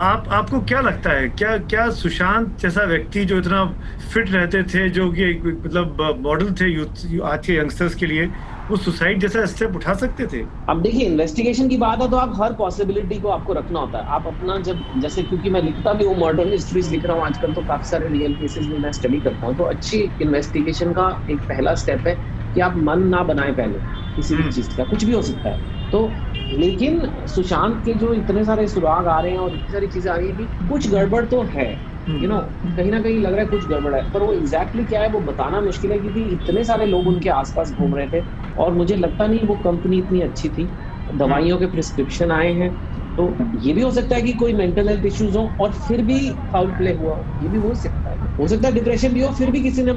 आप 0.00 0.28
आपको 0.32 0.60
क्या 0.60 0.80
लगता 0.80 1.10
है? 1.10 1.28
क्या 1.28 1.56
क्या 1.58 1.88
सुशांत 1.90 2.56
जैसा 2.60 2.82
व्यक्ति 2.82 3.24
जो 3.24 3.38
इतना 3.38 3.64
फिट 4.12 4.30
रहते 4.30 4.62
थे 4.62 4.88
जो 4.90 5.10
कि 5.12 5.26
मतलब 5.66 6.18
मॉडल 6.20 6.50
थे 6.60 6.68
यूथ 6.68 7.22
आज 7.24 7.46
के 7.46 7.56
यंगस्टर्स 7.56 7.94
के 7.94 8.06
लिए 8.06 8.28
वो 8.70 8.76
सुसाइड 8.76 9.20
जैसा 9.20 9.44
स्टेप 9.46 9.76
उठा 9.76 9.94
सकते 9.94 10.26
थे? 10.26 10.40
अब 10.68 10.82
देखिए 10.82 11.06
इन्वेस्टिगेशन 11.06 11.68
की 11.68 11.76
बात 11.76 12.00
है 12.02 12.08
तो 12.10 12.16
आप 12.16 12.32
हर 12.36 12.52
पॉसिबिलिटी 12.52 13.18
को 13.20 13.28
आपको 13.28 13.52
रखना 13.52 13.80
होता 13.80 13.98
है। 13.98 14.04
आप 14.08 14.26
अपना 14.26 14.58
जब 14.60 14.84
जैसे 14.96 15.22
क्योंकि 15.22 15.50
मैं 15.50 15.62
लिखता 15.62 15.92
भी 15.92 16.04
हूँ 16.04 16.16
मॉडर्न 16.18 16.52
हिस्ट्रीज 16.52 16.90
लिख 16.90 17.04
रहा 17.06 17.16
हूँ 17.16 17.24
आजकल 17.24 17.52
तो 17.52 17.62
काफ़ी 17.62 17.88
सारे 17.88 18.08
रियल 18.08 18.34
केसेस 18.34 18.66
में 18.66 18.78
मैं 18.78 18.92
स्टडी 18.92 19.20
करता 19.20 19.46
हूँ। 19.46 19.56
तो 19.56 19.64
अच्छी 19.64 19.98
इन्वेस्टिगेशन 20.22 20.92
का 20.92 21.08
एक 21.30 21.40
पहला 21.48 21.74
स्टेप 21.74 22.06
है 22.06 22.14
कि 22.54 22.60
आप 22.60 22.76
मन 22.78 23.06
ना 23.08 23.22
बनाए 23.24 23.52
पहले 23.52 23.78
किसी 24.16 24.34
भी 24.34 24.42
हम्म। 24.42 24.52
चीज़ 24.52 24.76
का। 24.76 24.84
कुछ 24.84 25.04
भी 25.04 25.12
हो 25.12 25.22
सकता 25.22 25.48
है। 25.50 25.60
तो 25.92 26.08
लेकिन 26.52 27.00
सुशांत 27.26 27.80
के 27.84 27.94
जो 27.94 28.12
इतने 28.14 28.44
सारे 28.44 28.66
सुराग 28.68 29.06
आ 29.08 29.20
रहे 29.20 29.32
हैं 29.32 29.38
और 29.38 29.54
इतनी 29.54 29.72
सारी 29.72 29.86
चीज़ें 29.88 30.10
आ 30.12 30.16
रही 30.16 30.28
है 30.28 30.34
कि 30.34 30.46
कुछ 30.68 30.90
गड़बड़ 30.90 31.24
तो 31.26 31.42
है 31.52 31.70
यू 32.08 32.28
नो 32.28 32.38
कहीं 32.66 32.90
ना 32.90 33.00
कहीं 33.00 33.18
लग 33.20 33.32
रहा 33.32 33.40
है 33.40 33.46
कुछ 33.46 33.66
गड़बड़ 33.68 33.94
है। 33.94 34.02
पर 34.12 34.22
वो 34.22 34.32
एग्जैक्टली 34.32 34.82
exactly 34.82 34.88
क्या 34.88 35.00
है 35.02 35.08
वो 35.08 35.20
बताना 35.22 35.60
मुश्किल 35.60 35.92
है 35.92 35.98
क्योंकि 35.98 36.22
इतने 36.34 36.64
सारे 36.64 36.86
लोग 36.86 37.06
उनके 37.08 37.28
आसपास 37.30 37.72
घूम 37.72 37.94
रहे 37.96 38.06
थे। 38.08 38.20
और 38.56 38.72
मुझे 38.74 38.96
लगता 38.96 39.26
नहीं 39.26 39.46
वो 39.46 39.54
कंपनी 39.66 39.98
इतनी 39.98 40.20
अच्छी 40.22 40.48
थी। 40.50 40.72
दवाइयों 41.08 41.58
के 41.58 41.66
प्रिस्क्रिप्शन 41.66 42.30
आए 42.32 42.52
हैं 42.54 42.70
तो 43.18 43.24
ये 43.56 43.72
भी 43.72 43.80
हो 43.82 43.90
सकता 43.90 44.16
है 44.16 44.22
कि 44.22 44.32
कोई 44.34 44.52
मेंटल 44.54 44.88
हेल्थ 44.88 45.04
इश्यूज़ 45.06 45.36
हो 45.36 45.44
और 45.60 45.72
फिर 45.78 46.02
भी 46.04 46.18
फाउल 46.52 46.70
प्ले 46.76 46.92
हुआ 46.96 47.16
ये 47.38 47.48
भी 47.48 47.58
हो 47.58 47.74
सकता 47.74 48.10
है। 48.10 48.16
हो 48.40 48.46
सकता 48.48 48.68
है 48.68 48.74
डिप्रेशन 48.74 49.12
भी 49.14 49.20
हो 49.20 49.30
फिर 49.38 49.50
भी 49.50 49.62
किसी 49.62 49.82
ने 49.82 49.92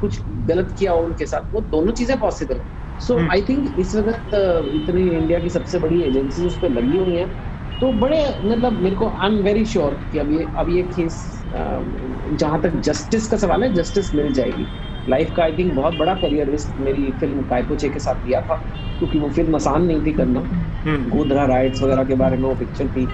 कुछ 0.00 0.20
गलत 0.46 0.74
किया 0.78 0.92
हो 0.92 1.02
उनके 1.04 1.26
साथ 1.26 1.54
वो 1.54 1.60
दोनों 1.70 1.92
चीज़ें 1.92 2.18
पॉसिबल 2.20 2.54
है। 2.56 2.64
सो 3.00 3.18
आई 3.32 3.42
थिंक 3.48 3.78
इस 3.78 3.94
वक्त 3.96 4.34
इतनी 4.74 5.08
इंडिया 5.10 5.38
की 5.40 5.48
सबसे 5.50 5.78
बड़ी 5.78 6.02
एजेंसी 6.02 6.46
उस 6.46 6.58
पर 6.62 6.70
लगी 6.70 6.96
हुई 6.96 7.14
है। 7.14 7.26
तो 7.80 7.92
बड़े 7.94 8.18
मतलब 8.44 8.80
मेरे 8.82 8.96
को 8.96 9.08
आई 9.12 9.28
एम 9.28 9.42
वेरी 9.42 9.64
श्योर 9.66 9.94
कि 10.12 10.18
अब 10.18 10.30
ये 10.32 10.50
अब 10.58 10.68
ये 10.70 10.82
केस 10.94 11.16
जहाँ 11.54 12.60
तक 12.62 12.76
जस्टिस 12.84 13.26
का 13.28 13.36
सवाल 13.36 13.62
है 13.64 13.72
जस्टिस 13.74 14.14
मिल 14.14 14.32
जाएगी। 14.32 14.68
लाइफ 15.08 15.30
का 15.36 15.42
आई 15.42 15.52
थिंक 15.52 15.72
बहुत 15.74 15.94
बड़ा 15.94 16.14
करियर 16.14 16.50
रिस्क 16.50 16.78
मेरी 16.80 17.10
फ़िल्म 17.20 17.42
कायपोचे 17.50 17.88
के 17.88 17.98
साथ 17.98 18.24
लिया 18.26 18.40
था 18.40 18.54
क्योंकि 18.98 19.18
वो 19.18 19.28
फ़िल्म 19.30 19.54
आसान 19.56 19.84
नहीं 19.84 20.04
थी 20.06 20.12
करना। 20.12 20.40
हम्म। 20.86 21.08
गोधरा 21.10 21.44
राइट्स 21.46 21.82
वगैरह 21.82 22.04
के 22.04 22.14
बारे 22.14 22.36
में 22.36 22.44
वो 22.44 22.54
पिक्चर 22.54 22.88
थी। 22.96 23.06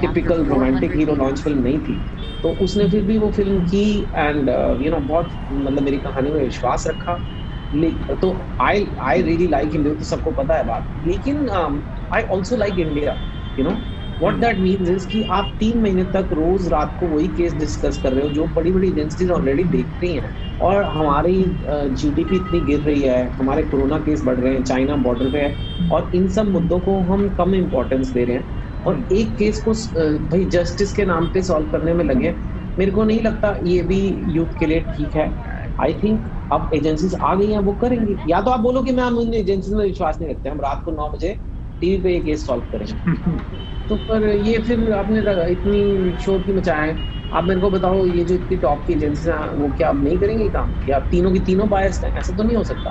Typical 0.00 0.44
romantic 0.44 0.96
hero 0.96 1.14
launch 1.14 1.42
film 1.42 1.62
नहीं 1.62 1.78
थी। 1.80 2.00
तो 2.42 2.48
उसने 2.64 2.88
फिर 2.90 3.04
भी 3.04 3.18
वो 3.18 3.30
फ़िल्म 3.32 3.60
की 3.66 3.84
एंड 4.16 4.48
यू 4.84 4.90
नो 4.90 4.98
बहुत 5.00 5.28
मतलब 5.52 5.82
मेरी 5.82 5.98
कहानी 5.98 6.30
में 6.30 6.40
विश्वास 6.40 6.86
रखा। 6.86 7.14
तो 8.22 8.30
I 8.60 8.86
I 9.00 9.22
really 9.22 9.46
like 9.48 9.74
India 9.74 9.94
तो 9.94 10.04
सबको 10.04 10.30
पता 10.40 10.56
है 10.56 10.64
बात। 10.66 10.88
लेकिन 11.06 11.48
I 12.14 12.22
also 12.22 12.56
like 12.56 12.78
India 12.78 13.16
you 13.58 13.64
know 13.64 13.76
what 14.20 14.34
that 14.40 14.58
means 14.58 14.88
is 14.90 15.06
कि 15.08 15.22
आप 15.32 15.54
तीन 15.60 15.80
महीने 15.82 16.04
तक 16.14 16.28
रोज 16.32 16.68
रात 16.72 16.94
को 16.98 17.08
वही 17.08 17.28
केस 17.36 17.54
डिस्कस 17.58 17.98
कर 18.02 18.12
रहे 18.12 18.24
हो 18.24 18.30
जो 18.34 18.46
बड़ी 18.56 18.72
बड़ी 18.72 18.88
एजेंसीज 18.88 19.30
ऑलरेडी 19.30 19.64
देख 19.70 19.86
रही 20.02 20.12
हैं। 20.14 20.30
और 20.60 20.82
हमारी 20.86 21.34
जीडीपी 21.66 22.36
इतनी 22.36 22.60
गिर 22.66 22.80
रही 22.80 23.00
है, 23.02 23.22
हमारे 23.38 23.62
कोरोना 23.64 23.98
केस 24.00 24.22
बढ़ 24.24 24.38
रहे 24.40 24.52
हैं 24.54 24.62
चाइना 24.64 24.96
बॉर्डर 25.06 25.30
पे 25.32 25.38
है, 25.38 25.54
और 25.92 26.10
इन 26.14 26.28
सब 26.28 26.48
मुद्दों 26.50 26.78
को 26.80 27.00
हम 27.12 27.28
कम 27.38 27.54
इम्पोर्टेंस 27.54 28.08
दे 28.08 28.24
रहे 28.24 28.36
हैं। 28.36 28.46
और 28.84 29.06
एक 29.12 29.36
केस 29.38 29.62
को 29.68 29.72
भाई 30.28 30.44
जस्टिस 30.52 30.92
के 30.92 31.04
नाम 31.06 31.26
पे 31.34 31.42
सॉल्व 31.42 31.66
करने 31.70 31.94
में 31.94 32.04
लगे। 32.04 32.34
मेरे 32.76 32.90
को 32.90 33.04
नहीं 33.04 33.20
लगता 33.22 33.56
ये 33.64 33.82
भी 33.82 34.00
यूथ 34.36 34.58
के 34.58 34.66
लिए 34.66 34.80
ठीक 34.96 35.16
है। 35.16 35.26
आई 35.78 35.94
थिंक 36.02 36.28
अब 36.52 36.70
एजेंसीज 36.74 37.14
आ 37.14 37.34
गई 37.34 37.50
हैं, 37.50 37.58
वो 37.58 37.72
करेंगी। 37.74 38.16
या 38.28 38.40
तो 38.42 38.50
आप 38.50 38.60
बोलो 38.60 38.82
कि 38.82 38.92
मैं 38.92 39.04
हम 39.04 39.20
इन 39.20 39.34
एजेंसीज 39.34 39.74
में 39.74 39.84
विश्वास 39.84 40.18
नहीं 40.20 40.30
रखते। 40.30 40.48
हम 40.48 40.60
रात 40.60 40.82
को 40.84 40.90
नौ 40.92 41.08
बजे 41.14 41.36
टीवी 41.82 42.02
पे 42.02 42.14
ये 42.14 42.20
केस 42.22 42.46
सॉल्व 42.46 42.64
करेंगे 42.72 43.00
तो 43.88 43.96
पर 44.08 44.24
ये 44.28 44.58
फिर 44.62 44.92
आपने 44.92 45.20
इतनी 45.52 46.16
शोर 46.18 46.42
की 46.42 46.52
मचाया 46.52 46.82
है? 46.82 47.00
आप 47.32 47.44
मेरे 47.44 47.60
को 47.60 47.70
बताओ 47.70 48.04
ये 48.06 48.24
जो 48.24 48.34
इतनी 48.34 48.56
टॉप 48.58 48.84
की 48.86 48.92
एजेंसी 48.92 49.28
हैं 49.30 49.48
वो 49.52 49.68
क्या 49.72 49.88
अब 49.88 50.02
नहीं 50.04 50.18
करेंगे 50.20 50.48
काम? 50.50 50.74
या 50.88 50.98
तीनों 51.10 51.32
की 51.32 51.40
तीनों 51.40 51.68
बायस 51.68 52.00
हैं? 52.04 52.12
ऐसा 52.12 52.34
तो 52.36 52.42
नहीं 52.42 52.56
हो 52.56 52.64
सकता। 52.64 52.90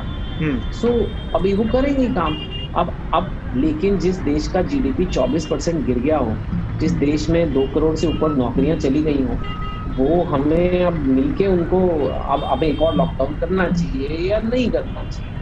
सो 0.72 0.88
हम्म। 0.88 1.06
so, 1.06 1.16
अभी 1.36 1.54
वो 1.54 1.66
करेंगे 1.70 2.08
काम। 2.10 2.36
अब 2.74 2.98
अब 3.14 3.38
लेकिन 3.56 3.98
जिस 4.00 4.18
देश 4.24 4.48
का 4.48 4.62
जीडीपी 4.64 5.06
24 5.08 5.46
परसेंट 5.48 5.84
गिर 5.86 6.00
गया 6.00 6.18
हो 6.18 6.42
जिस 6.76 6.92
देश 6.98 7.30
में 7.30 7.52
दो 7.54 7.68
करोड़ 7.68 7.96
से 7.98 8.08
ऊपर 8.08 8.36
नौकरियाँ 8.36 8.78
चली 8.78 9.04
गई 9.04 9.22
हो 9.24 9.44
वो 9.88 10.24
हमें 10.26 10.84
अब 10.86 11.00
मिलके 11.08 11.48
उनको 11.48 11.80
अब 12.06 12.44
अब 12.46 12.64
एक 12.64 12.82
और 12.82 12.96
लॉकडाउन 12.96 13.36
करना 13.36 13.70
चाहिए 13.72 14.18
या 14.30 14.40
नहीं 14.42 14.72
करना 14.72 15.04
चाहिए? 15.06 15.38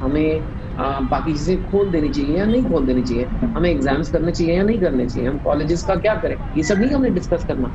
हमें 0.00 0.48
आ, 0.78 1.00
बाकी 1.00 1.32
चीज़ें 1.32 1.62
खोल 1.62 1.90
देनी 1.90 2.08
चाहिए 2.08 2.36
या 2.38 2.44
नहीं 2.46 2.62
खोल 2.64 2.86
देनी 2.86 3.02
चाहिए? 3.02 3.28
हमें 3.56 3.70
एग्ज़ाम्स 3.70 4.10
करने 4.10 4.32
चाहिए 4.32 4.56
या 4.56 4.62
नहीं 4.62 4.80
करने 4.80 5.06
चाहिए? 5.08 5.28
हम 5.28 5.38
कॉलेजेस 5.40 5.82
का 5.82 5.94
क्या 5.96 6.14
करें? 6.16 6.36
ये 6.56 6.62
सब 6.62 6.78
नहीं 6.78 6.90
हमें 6.90 7.12
डिस्कस 7.14 7.44
करना। 7.48 7.72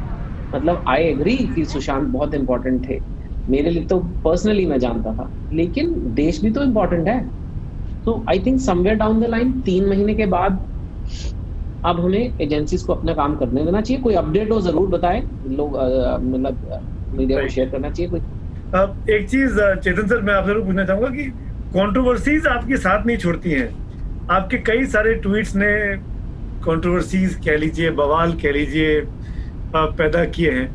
मतलब 0.54 0.84
आई 0.88 1.04
एग्री 1.04 1.36
कि 1.56 1.66
सुशांत 1.66 2.08
बहुत 2.10 2.34
इंपॉर्टेंट 2.34 2.88
थे। 2.90 3.00
मेरे 3.48 3.70
लिए 3.70 3.86
तो 3.86 4.00
पर्सनली 4.26 4.66
मैं 4.66 4.78
जानता 4.80 5.14
था। 5.14 5.30
लेकिन 5.54 5.94
देश 6.16 6.42
भी 6.44 6.52
तो 6.52 6.64
इम्पोर्टेंट 6.64 7.08
है। 7.08 7.20
तो 8.06 8.24
I 8.30 8.40
think 8.46 8.60
somewhere 8.62 8.96
down 8.98 9.22
the 9.22 9.30
line 9.30 9.60
तीन 9.62 9.86
महीने 9.90 10.14
के 10.16 10.26
बाद 10.28 10.60
अब 11.84 12.00
हमें 12.00 12.34
एजेंसीज 12.42 12.84
को 12.84 12.94
अपना 12.94 13.14
काम 13.14 13.36
करने 13.38 13.64
देना 13.66 13.82
चाहिए। 13.82 14.02
कोई 14.04 14.16
अपडेट 14.16 14.52
हो 14.52 14.60
ज़रूर 14.62 14.88
बताएँ। 14.90 15.22
लोग 15.48 15.78
मतलब 15.78 16.58
मीडिया 17.14 17.42
को 17.42 17.48
शेयर 17.48 17.70
करना 17.70 17.90
चाहिए 17.90 18.10
कोई। 18.10 18.20
एक 19.16 19.30
चीज़ 19.30 19.60
चेतन 19.84 20.08
सर 20.08 20.22
मैं 20.22 20.34
आपसे 20.34 20.54
पूछना 20.64 20.86
चाहूँगा 20.86 21.10
कि 21.10 21.32
कंट्रोवर्सीज 21.68 22.48
आपके 22.48 22.78
साथ 22.78 23.06
नहीं 23.06 23.18
छोड़ती 23.18 23.52
हैं। 23.52 23.70
आपके 24.32 24.58
कई 24.68 24.86
सारे 24.86 25.14
ट्वीट्स 25.16 25.56
ने 25.56 25.72
कंट्रोवर्सीज 26.64 27.36
कह 27.46 27.58
लीजिए, 27.58 27.92
बवाल 27.92 28.34
कह 28.34 28.52
लीजिए 28.52 29.02
पैदा 29.76 30.24
किए 30.28 30.52
हैं। 30.52 30.68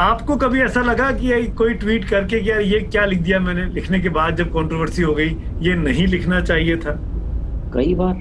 आपको 0.00 0.36
कभी 0.36 0.60
ऐसा 0.60 0.80
लगा 0.80 1.10
कि 1.12 1.46
कोई 1.58 1.74
ट्वीट 1.74 2.04
करके 2.04 2.36
यार 2.40 2.60
ये 2.62 2.80
क्या 2.82 3.04
लिख 3.04 3.20
दिया 3.22 3.40
मैंने? 3.40 3.64
लिखने 3.74 4.00
के 4.00 4.08
बाद 4.08 4.36
जब 4.36 4.52
कंट्रोवर्सी 4.52 5.02
हो 5.02 5.14
गई, 5.14 5.36
ये 5.60 5.74
नहीं 5.76 6.06
लिखना 6.06 6.40
चाहिए 6.42 6.76
था। 6.76 6.94
कई 7.74 7.94
बार 7.94 8.14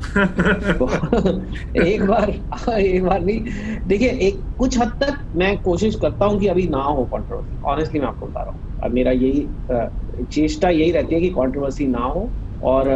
एक 1.76 2.04
बार 2.06 2.30
एक 2.70 3.04
बार 3.04 3.20
नहीं। 3.20 3.78
देखिए 3.86 4.08
एक 4.28 4.44
कुछ 4.58 4.78
हद 4.78 4.88
तक 5.00 5.18
मैं 5.36 5.56
कोशिश 5.58 5.94
करता 6.02 6.26
हूँ 6.26 6.38
कि 6.40 6.46
अभी 6.46 6.66
ना 6.68 6.82
हो 6.82 7.04
कंट्रोवर्सी 7.04 7.58
ऑनेस्टली 7.64 8.00
मैं 8.00 8.06
आपको 8.08 8.26
बता 8.26 8.40
रहा 8.40 8.50
हूँ। 8.50 8.60
अब 8.82 8.92
मेरा 8.92 9.12
यही 9.12 10.24
चेष्टा 10.32 10.70
यही 10.70 10.90
रहती 10.92 11.14
है 11.14 11.20
कि 11.20 11.28
कंट्रोवर्सी 11.30 11.86
ना 11.86 12.04
हो 12.06 12.32
और 12.62 12.88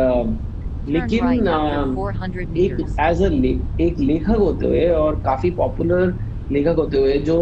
लेकिन 0.86 1.32
एक 2.56 2.80
एज 3.00 3.22
अ 3.22 3.28
एक 3.82 3.96
लेखक 4.00 4.36
होते 4.38 4.66
हुए 4.66 4.88
और 4.90 5.20
काफ़ी 5.24 5.50
पॉपुलर 5.50 6.16
लेखक 6.50 6.74
होते 6.78 6.98
हुए 6.98 7.18
जो 7.22 7.36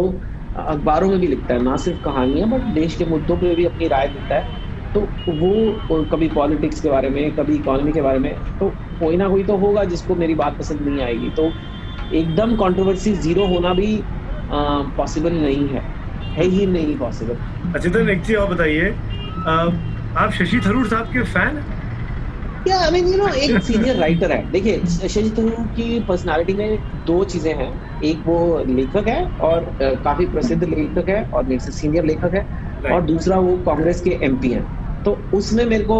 अखबारों 0.55 1.09
में 1.09 1.19
भी 1.19 1.27
लिखता 1.27 1.53
है 1.53 1.61
ना 1.63 1.75
सिर्फ़ 1.77 1.99
कहानियाँ 1.99 2.49
बट 2.49 2.61
देश 2.73 2.95
के 2.95 3.05
मुद्दों 3.05 3.37
पे 3.37 3.55
भी 3.55 3.65
अपनी 3.65 3.87
राय 3.87 4.07
देता 4.07 4.35
है। 4.35 4.51
तो 4.93 5.01
वो 5.29 6.05
कभी 6.11 6.27
पॉलिटिक्स 6.29 6.79
के 6.81 6.89
बारे 6.89 7.09
में 7.09 7.33
कभी 7.35 7.55
इकोनॉमी 7.55 7.93
के 7.93 8.01
बारे 8.01 8.19
में 8.19 8.33
तो 8.59 8.69
कोई 8.99 9.17
ना 9.17 9.27
कोई 9.29 9.43
तो 9.45 9.57
होगा 9.57 9.83
जिसको 9.85 10.15
मेरी 10.15 10.35
बात 10.35 10.55
पसंद 10.59 10.81
नहीं 10.81 11.01
आएगी। 11.01 11.29
तो 11.37 11.53
एकदम 12.11 12.55
कंट्रोवर्सी 12.57 13.13
ज़ीरो 13.15 13.45
होना 13.47 13.73
भी 13.73 13.91
पॉसिबल 14.49 15.33
नहीं 15.33 15.67
है। 15.69 15.83
है 16.35 16.43
ही 16.45 16.65
नहीं 16.67 16.97
पॉसिबल 16.97 17.37
अच्छा 17.75 17.89
तो 17.89 18.07
एक 18.09 18.25
चीज़ 18.25 18.37
और 18.37 18.53
बताइए। 18.53 18.89
आप 20.15 20.31
शशि 20.33 20.59
थरूर 20.65 20.87
साहब 20.87 21.05
के 21.13 21.23
फ़ैन 21.23 21.61
या 22.65 22.77
आई 22.85 22.91
मीन 22.91 23.07
यू 23.07 23.17
नो 23.17 23.27
एक 23.33 23.61
सीनियर 23.63 23.95
राइटर 23.97 24.31
है। 24.31 24.45
देखिए 24.51 24.85
शशि 25.07 25.33
थरूर 25.37 25.67
की 25.75 25.99
पर्सनालिटी 26.07 26.53
में 26.53 26.79
दो 27.05 27.23
चीज़ें 27.33 27.53
हैं। 27.55 27.71
एक 28.03 28.21
वो 28.25 28.37
लेखक 28.67 29.07
है 29.07 29.23
और 29.41 29.73
काफ़ी 29.81 30.25
प्रसिद्ध 30.27 30.63
लेखक 30.63 31.09
है 31.09 31.23
और 31.33 31.57
सीनियर 31.61 32.05
लेखक 32.05 32.35
है। 32.35 32.45
और 32.93 33.01
दूसरा 33.05 33.37
वो 33.39 33.55
कांग्रेस 33.63 34.01
के 34.01 34.09
एमपी 34.25 34.51
हैं। 34.51 34.65
तो 35.05 35.11
उसमें 35.33 35.65
मेरे 35.65 35.83
को 35.85 35.95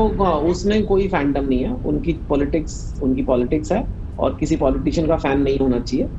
उसमें 0.51 0.83
कोई 0.85 1.07
फैंडम 1.07 1.45
नहीं 1.45 1.63
है। 1.63 1.73
उनकी 1.85 2.13
पॉलिटिक्स 2.29 2.75
उनकी 3.01 3.21
पॉलिटिक्स 3.23 3.71
है 3.71 3.87
और 4.17 4.35
किसी 4.39 4.55
पॉलिटिशियन 4.57 5.07
का 5.07 5.15
फ़ैन 5.17 5.41
नहीं 5.41 5.57
होना 5.59 5.79
चाहिए। 5.79 6.09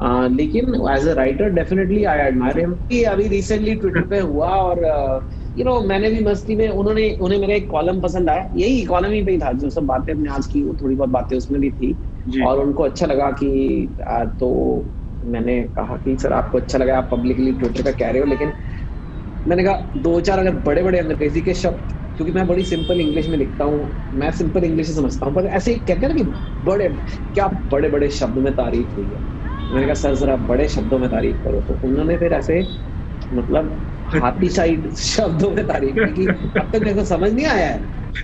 आ, 0.00 0.26
लेकिन 0.28 0.74
as 0.90 1.08
a 1.08 1.12
writer 1.14 1.48
definitely 1.54 2.04
I 2.04 2.18
admire 2.26 2.58
him 2.60 2.72
अभी 3.12 3.26
रिसेंटली 3.28 3.74
ट्विटर 3.74 4.02
पे 4.08 4.18
हुआ 4.20 4.48
और 4.48 4.78
यू 5.56 5.64
नो 5.64 5.80
मैंने 5.86 6.10
भी 6.10 6.20
मस्ती 6.24 6.56
में 6.56 6.68
उन्होंने 6.68 7.10
उन्हें 7.22 7.38
मेरा 7.40 7.54
एक 7.54 7.68
कॉलम 7.70 8.00
पसंद 8.00 8.30
आया। 8.30 8.48
यही 8.56 8.80
इकोनॉमी 8.82 9.22
पे 9.24 9.32
ही 9.32 9.38
था 9.38 9.52
जो 9.62 9.70
सब 9.70 9.86
बातें 9.86 10.12
अपने 10.12 10.30
आज 10.34 10.46
की 10.46 10.62
वो 10.64 10.74
थोड़ी 10.82 10.96
बहुत 10.96 11.10
बातें 11.10 11.36
उसमें 11.36 11.60
भी 11.60 11.70
थी। 11.70 11.92
और 12.46 12.60
उनको 12.60 12.82
अच्छा 12.82 13.06
लगा 13.06 13.30
कि 13.42 13.96
आ, 14.08 14.24
तो 14.24 14.90
मैंने 15.22 15.62
कहा 15.76 15.96
कि 16.04 16.16
सर 16.18 16.32
आपको 16.32 16.58
अच्छा 16.58 16.78
लगा 16.78 16.96
आप 16.98 17.08
पब्लिकली 17.12 17.52
ट्विटर 17.52 17.82
का 17.82 17.90
कह 17.92 18.10
रहे 18.10 18.20
हो। 18.20 18.26
लेकिन 18.26 18.52
मैंने 19.46 19.64
कहा 19.64 19.90
दो 19.98 20.20
चार 20.20 20.38
अगर 20.38 20.56
बड़े 20.66 20.82
बड़े 20.82 20.98
अंग्रेज़ी 20.98 21.40
के 21.42 21.54
शब्द 21.54 21.92
क्योंकि 22.20 22.32
मैं 22.32 22.46
बड़ी 22.46 22.64
सिंपल 22.64 23.00
इंग्लिश 23.00 23.28
में 23.28 23.36
लिखता 23.38 23.64
हूँ, 23.64 23.94
मैं 24.14 24.30
सिंपल 24.30 24.64
इंग्लिश 24.64 24.86
से 24.86 24.94
समझता 24.94 25.26
हूँ, 25.26 25.34
पर 25.34 25.46
ऐसे 25.46 25.74
कहते 25.74 26.06
हैं 26.06 26.08
ना 26.08 26.14
कि 26.14 26.40
बड़े, 26.62 26.88
क्या 27.34 27.48
बड़े 27.48 27.88
बड़े 27.88 28.10
शब्द 28.10 28.38
में 28.38 28.52
तारीफ़ 28.54 28.88
हुई 28.96 29.10
है? 29.10 29.20
मैंने 29.70 29.86
कहा, 29.86 29.94
सर, 29.94 30.14
जरा 30.14 30.36
बड़े 30.36 30.68
शब्दों 30.68 30.98
में 30.98 31.10
तारीफ़ 31.10 31.36
करो। 31.36 31.60
तो 31.60 31.74
उन्होंने 31.74 32.16
फिर 32.16 32.32
ऐसे 32.32 32.62
मतलब 33.32 33.86
हाथी 34.12 34.48
साइड 34.50 34.94
शब्दों 34.94 35.50
में 35.50 35.66
तारीफ़ 35.66 35.96
की 35.96 36.12
कि 36.12 36.52
अब 36.58 36.70
तक 36.72 36.82
मेरे 36.84 36.94
को 36.94 37.04
समझ 37.04 37.32
नहीं 37.32 37.46
आया 37.46 37.66
है 37.66 37.78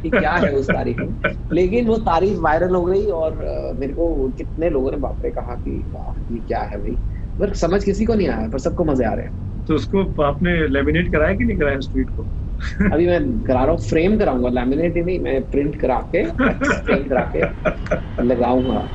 कि 0.04 0.10
क्या 0.10 0.32
है 0.32 0.52
उस 0.52 0.72
तारीफ़ 0.72 1.02
में। 1.02 1.14
लेकिन 1.52 1.86
वो 1.86 1.98
तारीफ़ 1.98 2.38
वायरल 2.38 2.74
हो 2.74 2.84
गई 2.84 3.06
और 3.06 3.36
मेरे 3.80 3.92
को 3.92 4.28
कितने 4.30 4.70
लोगों 4.70 4.90
ने 4.90 4.96
बाप 4.96 5.18
रे 5.24 5.30
कहा 5.30 5.54
कि, 5.54 5.90
वाह, 5.94 6.12
ये 6.30 6.40
क्या 6.40 6.62
है 6.62 6.78
भाई? 6.78 6.98
पर 7.38 7.54
समझ 7.54 7.84
किसी 7.84 8.04
को 8.04 8.14
नहीं 8.14 8.28
आया, 8.28 8.48
पर 8.48 8.58
सबको 8.58 8.84
मज़े 8.84 9.04
आ 9.04 9.14
रहे 9.14 9.26
हैं। 9.26 9.32
तो 9.68 9.74
उसको 9.74 10.22
आपने 10.22 10.68
लेमिनेट 10.68 11.12
कराया 11.12 11.34
कि 11.34 11.44
नहीं 11.44 11.58
कराया 11.58 11.78
उस 11.78 11.92
ट्वीट 11.92 12.10
को? 12.10 12.28
अभी 12.92 13.06
मैं 13.06 13.20
करा 13.42 13.62
रहा 13.62 13.70
हूँ 13.70 13.78
फ्रेम 13.80 14.16
कराऊँगा 14.18 14.48
लैमिनेट 14.50 14.96
ही 14.96 15.02
नहीं 15.02 15.18
मैं 15.20 15.40
प्रिंट 15.50 15.80
करा 15.80 15.98
के 16.14 16.24
प्रिंट 16.32 17.08
करा 17.08 17.24
के 17.36 17.44
लगाऊँगा। 18.24 18.88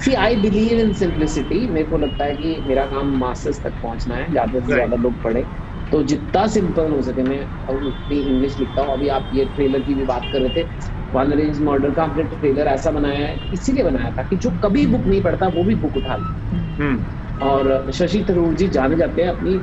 सी 0.00 0.14
आई 0.14 0.36
बिलीव 0.36 0.78
इन 0.80 0.92
सिंप्लिसिटी 0.94 1.66
मेरे 1.72 1.86
को 1.88 1.98
लगता 1.98 2.24
है 2.24 2.34
कि 2.34 2.62
मेरा 2.66 2.84
काम 2.86 3.16
मास्टर्स 3.18 3.60
तक 3.64 3.74
पहुँचना 3.82 4.16
है 4.16 4.30
ज़्यादा 4.30 4.60
से 4.60 4.72
ज़्यादा 4.72 4.96
लोग 4.96 5.22
पढ़े। 5.22 5.46
तो 5.92 6.02
जितना 6.02 6.46
सिंपल 6.46 6.90
हो 6.92 7.00
सके 7.02 7.22
मैं 7.22 7.40
उतनी 7.68 8.18
इंग्लिश 8.20 8.58
लिखता 8.58 8.82
हूँ। 8.82 8.92
अभी 8.92 9.08
आप 9.08 9.28
ये 9.32 9.44
ट्रेलर 9.54 9.80
की 9.80 9.94
भी 9.94 10.04
बात 10.04 10.28
कर 10.32 10.40
रहे 10.40 10.50
थे 10.56 10.66
वन 11.12 11.32
रेंज 11.32 11.60
मॉडल 11.62 11.90
का 11.92 12.04
हमने 12.04 12.22
ट्रेलर 12.24 12.66
ऐसा 12.66 12.90
बनाया 12.90 13.26
है 13.26 13.38
इसीलिए 13.52 13.84
बनाया 13.84 14.10
था 14.10 14.22
कि 14.22 14.36
जो 14.36 14.50
कभी 14.64 14.86
बुक 14.86 15.06
नहीं 15.06 15.22
पढ़ता 15.22 15.48
वो 15.48 15.64
भी 15.64 15.74
बुक 15.76 15.96
उठा 15.96 16.16
ले। 16.16 16.56
हम्म। 16.56 17.04
और 17.40 17.90
शशि 17.92 18.24
थरूर 18.30 18.54
जी 18.54 18.68
जाने 18.68 18.96
जाते 18.96 19.22
हैं 19.22 19.28
अपनी 19.28 19.54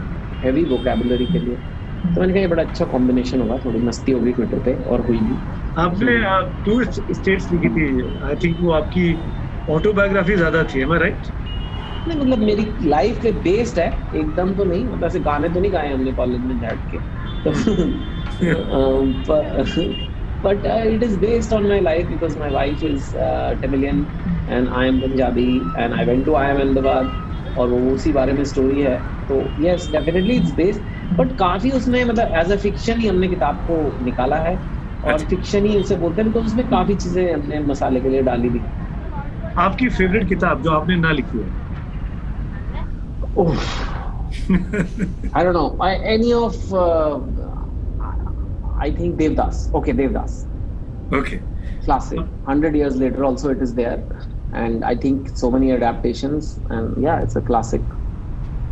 हैवी 0.42 0.66
वोकेबुलरी 0.66 1.26
के 1.26 1.40
लिए। 1.40 1.58
तो 2.04 2.20
मैंने 2.22 2.34
कहा 2.34 2.42
ये 2.42 2.48
बड़ा 2.48 2.64
अच्छा 2.64 2.86
कॉम्बिनेशन 2.86 3.42
होगा 3.42 3.58
थोड़ी 3.66 3.80
मस्ती 3.80 4.12
होगी 4.12 4.32
ट्विटर 4.32 4.60
पे 4.60 4.74
और 4.94 5.02
हुई 5.02 5.20
भी 5.20 5.38
आपने 5.78 6.18
टू 6.66 6.84
स्टेट्स 6.84 7.52
लिखी 7.52 7.70
थी 7.78 7.86
आई 8.30 8.36
थिंक 8.44 8.58
वो 8.62 8.72
आपकी 8.72 9.06
ऑटोबायोग्राफी 9.68 10.36
ज़्यादा 10.36 10.64
थी 10.64 10.80
है 10.80 11.00
राइट 11.00 11.28
नहीं 12.08 12.18
मतलब 12.20 12.40
मेरी 12.40 12.66
लाइफ 12.82 13.20
पे 13.24 13.32
बेस्ड 13.32 13.80
है 13.80 13.88
एकदम 14.16 14.54
तो 14.56 14.64
नहीं 14.64 14.88
मतलब 14.88 15.06
ऐसे 15.06 15.20
गाने 15.20 15.50
तो 15.50 15.60
नहीं 15.60 15.74
गाए 15.74 15.94
हमने 15.94 16.12
कॉलेज 16.14 16.42
में 16.46 16.60
बैठ 16.60 16.80
के। 16.94 16.98
तो 17.48 17.52
uh, 20.46 20.84
it 20.96 21.04
is 21.04 21.18
based 21.18 21.54
on 21.54 21.68
my 21.68 21.80
life 21.80 22.08
because 22.10 22.36
my 22.38 22.50
wife 22.52 22.84
is 22.84 23.14
uh, 23.16 23.56
Tamilian 23.62 24.06
and 24.48 24.70
I 24.70 24.88
am 24.88 25.00
Punjabi 25.00 25.62
and 25.78 25.94
I 25.96 26.04
went 26.06 26.26
to 26.26 26.32
IIM 26.32 26.58
Ahmedabad 26.58 27.08
और 27.58 27.70
वो 27.70 27.94
उसी 27.94 28.12
बारे 28.14 28.34
में 28.34 28.44
स्टोरी 28.44 28.82
है। 28.82 28.98
तो 29.34 29.40
yes 29.60 29.88
definitely 29.92 30.36
it's 30.38 30.54
based 30.56 31.18
but 31.20 31.32
काफ़ी 31.40 31.72
उसमें 31.82 32.04
मतलब 32.06 32.32
एज 32.42 32.52
अ 32.52 32.56
फिक्शन 32.64 33.00
ही 33.00 33.08
हमने 33.08 33.28
किताब 33.28 33.64
को 33.68 33.78
निकाला 34.10 34.38
है 34.48 34.56
और 35.04 35.24
फिक्शन 35.32 35.58
अच्छा। 35.60 35.70
ही 35.70 35.80
उसे 35.80 35.96
बोलते 36.04 36.22
हैं 36.22 36.32
तो 36.34 36.42
उसमें 36.50 36.68
काफ़ी 36.70 36.96
चीज़ें 37.06 37.24
हमने 37.34 37.60
मसाले 37.72 38.02
के 38.02 38.10
लिए 38.10 38.22
डाली 38.30 38.50
थी 38.50 38.66
आपकी 39.66 39.90
फेवरेट 39.98 40.28
किताब 40.30 40.62
जो 40.64 40.72
आपने 40.80 40.96
ना 41.08 41.12
लिखी 41.22 41.38
है 41.40 41.52
I 45.40 45.44
don't 45.46 45.56
know. 45.58 45.78
I, 45.86 45.90
any 46.14 46.32
of 46.38 46.56
uh, 46.80 47.20
I 48.86 48.90
think 48.98 49.20
Devdas. 49.20 49.62
Okay, 49.80 49.94
Devdas. 50.00 50.36
Okay. 51.20 51.40
Classic. 51.86 52.20
Hundred 52.50 52.76
years 52.80 52.98
later, 53.04 53.24
also 53.30 53.52
it 53.56 53.62
is 53.68 53.74
there. 53.80 54.00
and 54.54 54.86
I 54.86 54.96
think 54.96 55.30
so 55.36 55.50
many 55.52 55.72
adaptations 55.72 56.60
and 56.70 57.02
yeah 57.04 57.22
it's 57.22 57.36
a 57.36 57.42
classic 57.42 57.82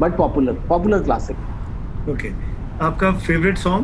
but 0.01 0.13
popular 0.19 0.53
popular 0.69 0.99
classic. 1.07 1.41
Okay. 2.13 2.31
आपका 2.81 3.09
favorite 3.25 3.59
song? 3.63 3.83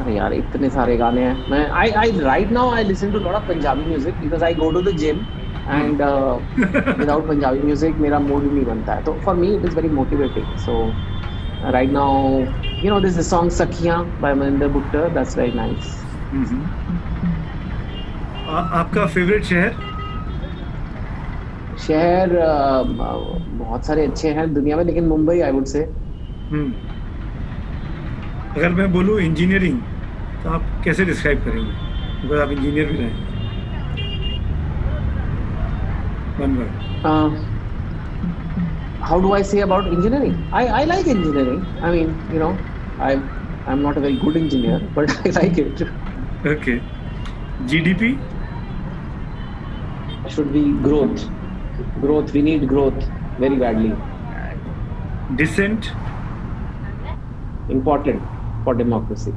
अरे 0.00 0.14
यार 0.16 0.32
इतने 0.32 0.68
सारे 0.70 0.96
गाने 0.96 1.22
हैं। 1.22 1.50
मैं 1.50 1.64
I 1.78 1.90
I 2.02 2.10
right 2.20 2.52
now 2.52 2.70
I 2.74 2.84
listen 2.84 3.10
to 3.12 3.18
lot 3.18 3.34
of 3.34 3.48
Punjabi 3.48 3.84
music 3.88 4.14
because 4.20 4.44
I 4.44 4.54
go 4.54 4.70
to 4.72 4.82
the 4.82 4.96
gym 4.98 5.18
and 5.70 6.02
without 6.98 7.26
Punjabi 7.28 7.60
music 7.64 7.96
मेरा 8.04 8.18
mood 8.28 8.44
नहीं 8.44 8.64
बनता 8.66 8.94
है। 8.94 9.02
तो 9.04 9.12
for 9.24 9.34
me 9.36 9.54
it 9.56 9.64
is 9.64 9.74
very 9.76 9.88
motivating 9.98 10.56
so 10.64 10.78
right 11.72 11.92
now 11.92 12.40
you 12.84 12.90
know 12.90 13.00
this 13.00 13.18
is 13.18 13.28
song 13.28 13.50
Sakhiyan 13.58 13.98
by 14.22 14.34
Maninder 14.34 14.68
Buttar 14.78 15.08
that's 15.14 15.38
very 15.38 15.52
nice 15.56 15.84
आपका 18.48 19.06
favourite 19.06 19.44
शहर? 19.44 19.89
शहर 21.90 22.28
बहुत 23.60 23.86
सारे 23.86 24.06
अच्छे 24.06 24.28
हैं 24.34 24.52
दुनिया 24.54 24.76
में 24.76 24.84
लेकिन 24.84 25.04
मुंबई 25.08 25.40
आई 25.40 25.52
वुड 25.52 25.64
से 25.66 25.82
अगर 28.56 28.68
मैं 28.78 28.92
बोलूँ 28.92 29.18
इंजीनियरिंग 29.20 29.78
तो 30.42 30.50
आप 30.50 30.62
कैसे 30.84 31.04
डिस्क्राइब 31.04 31.38
करेंगे? 31.44 31.72
अगर 32.26 32.36
आप 32.42 32.50
इंजीनियर 32.50 32.86
भी 32.92 32.96
रहे। 32.98 33.10
How 39.08 39.20
do 39.22 39.32
I 39.34 39.44
say 39.44 39.60
about 39.60 39.86
engineering 39.92 40.54
I 40.54 40.66
I 40.78 40.84
like 40.86 41.08
engineering 41.08 41.84
I 41.84 41.90
mean 41.92 42.08
you 42.34 42.38
know 42.40 42.50
I 43.04 43.14
I 43.14 43.72
am 43.72 43.78
not 43.86 43.94
a 43.96 44.00
very 44.00 44.16
good 44.24 44.36
engineer 44.36 44.78
but 44.96 45.10
I 45.10 45.30
like 45.30 45.58
it 45.58 45.82
okay 46.54 46.74
GDP 47.72 48.12
should 50.32 50.50
be 50.54 50.60
growth. 50.82 51.22
Growth. 52.00 52.32
We 52.32 52.42
need 52.42 52.68
growth 52.68 53.04
very 53.38 53.56
badly. 53.56 53.94
Dissent. 55.36 55.90
Important 57.68 58.22
for 58.64 58.74
democracy. 58.74 59.32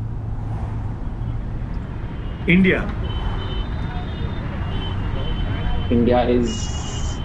India. 2.48 2.82
India 5.90 6.27
is 6.27 7.20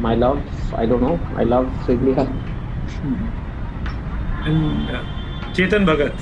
my 0.00 0.14
love. 0.14 0.42
I 0.74 0.86
don't 0.86 1.02
know. 1.02 1.20
I 1.36 1.44
love 1.44 1.68
India. 1.88 2.26
And 4.46 4.90
uh, 4.90 5.02
Chetan 5.52 5.84
Bhagat. 5.84 6.14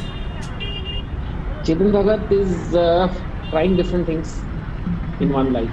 Chetan 1.65 1.93
Bhagat 1.93 2.33
is 2.33 2.75
uh, 2.75 3.13
trying 3.51 3.77
different 3.77 4.07
things 4.07 4.41
in 5.21 5.33
one 5.33 5.53
life. 5.53 5.71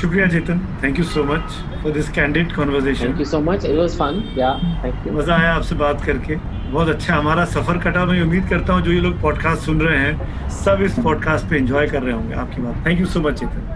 शुक्रिया 0.00 0.26
Chetan 0.28 0.58
thank 0.82 0.98
you 0.98 1.04
so 1.04 1.22
much 1.24 1.54
for 1.82 1.92
this 1.92 2.08
candid 2.10 2.54
conversation 2.56 3.06
thank 3.06 3.18
you 3.18 3.24
so 3.24 3.40
much 3.40 3.64
it 3.64 3.76
was 3.78 3.96
fun 3.98 4.22
yeah 4.38 4.52
thank 4.84 5.06
you 5.06 5.12
मज़ा 5.12 5.36
आया 5.36 5.54
आपसे 5.54 5.74
बात 5.74 6.04
करके। 6.04 6.36
बहुत 6.72 6.88
अच्छा 6.88 7.14
हमारा 7.14 7.44
सफ़र 7.44 7.78
कटा। 7.78 8.04
मैं 8.04 8.20
उम्मीद 8.22 8.48
करता 8.48 8.72
हूँ 8.72 8.82
जो 8.82 8.92
ये 8.92 9.00
लोग 9.00 9.20
पॉडकास्ट 9.20 9.62
सुन 9.62 9.80
रहे 9.80 9.98
हैं 9.98 10.48
सब 10.56 10.82
इस 10.84 10.98
पॉडकास्ट 11.04 11.48
पे 11.50 11.56
एंजॉय 11.56 11.86
कर 11.88 12.02
रहे 12.02 12.14
होंगे 12.14 12.34
आपकी 12.34 12.62
बात। 12.62 12.86
Thank 12.86 13.00
you 13.00 13.06
so 13.06 13.20
much 13.20 13.40
Chetan. 13.40 13.74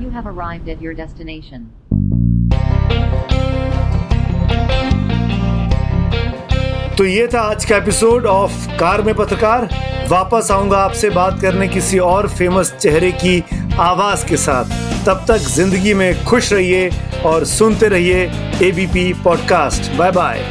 You 0.00 0.10
have 0.16 0.26
arrived 0.30 0.68
at 0.72 0.82
your 0.86 0.94
destination. 0.98 1.64
तो 6.98 7.04
ये 7.04 7.26
था 7.34 7.40
आज 7.40 7.64
का 7.64 7.76
एपिसोड 7.76 8.26
ऑफ़ 8.26 8.66
कार 8.80 9.02
में 9.02 9.14
पत्रकार। 9.14 9.68
वापस 10.10 10.50
आऊँगा 10.52 10.78
आपसे 10.78 11.10
बात 11.10 11.40
करने 11.42 11.68
किसी 11.68 11.98
और 11.98 12.28
फ़ेमस 12.28 12.72
चेहरे 12.76 13.10
की 13.24 13.42
आवाज़ 13.80 14.26
के 14.28 14.36
साथ। 14.36 14.87
तब 15.06 15.24
तक 15.28 15.48
ज़िंदगी 15.48 15.94
में 15.94 16.24
खुश 16.24 16.52
रहिए 16.52 16.90
और 17.26 17.44
सुनते 17.46 17.88
रहिए 17.88 18.24
ABP 18.68 19.12
podcast 19.24 19.92
bye 19.96 20.10
bye 20.12 20.46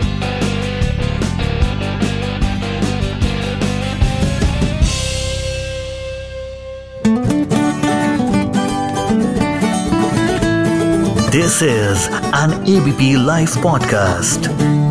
This 11.32 11.62
is 11.62 12.08
an 12.34 12.54
ABP 12.66 13.16
Life 13.16 13.58
podcast. 13.58 14.87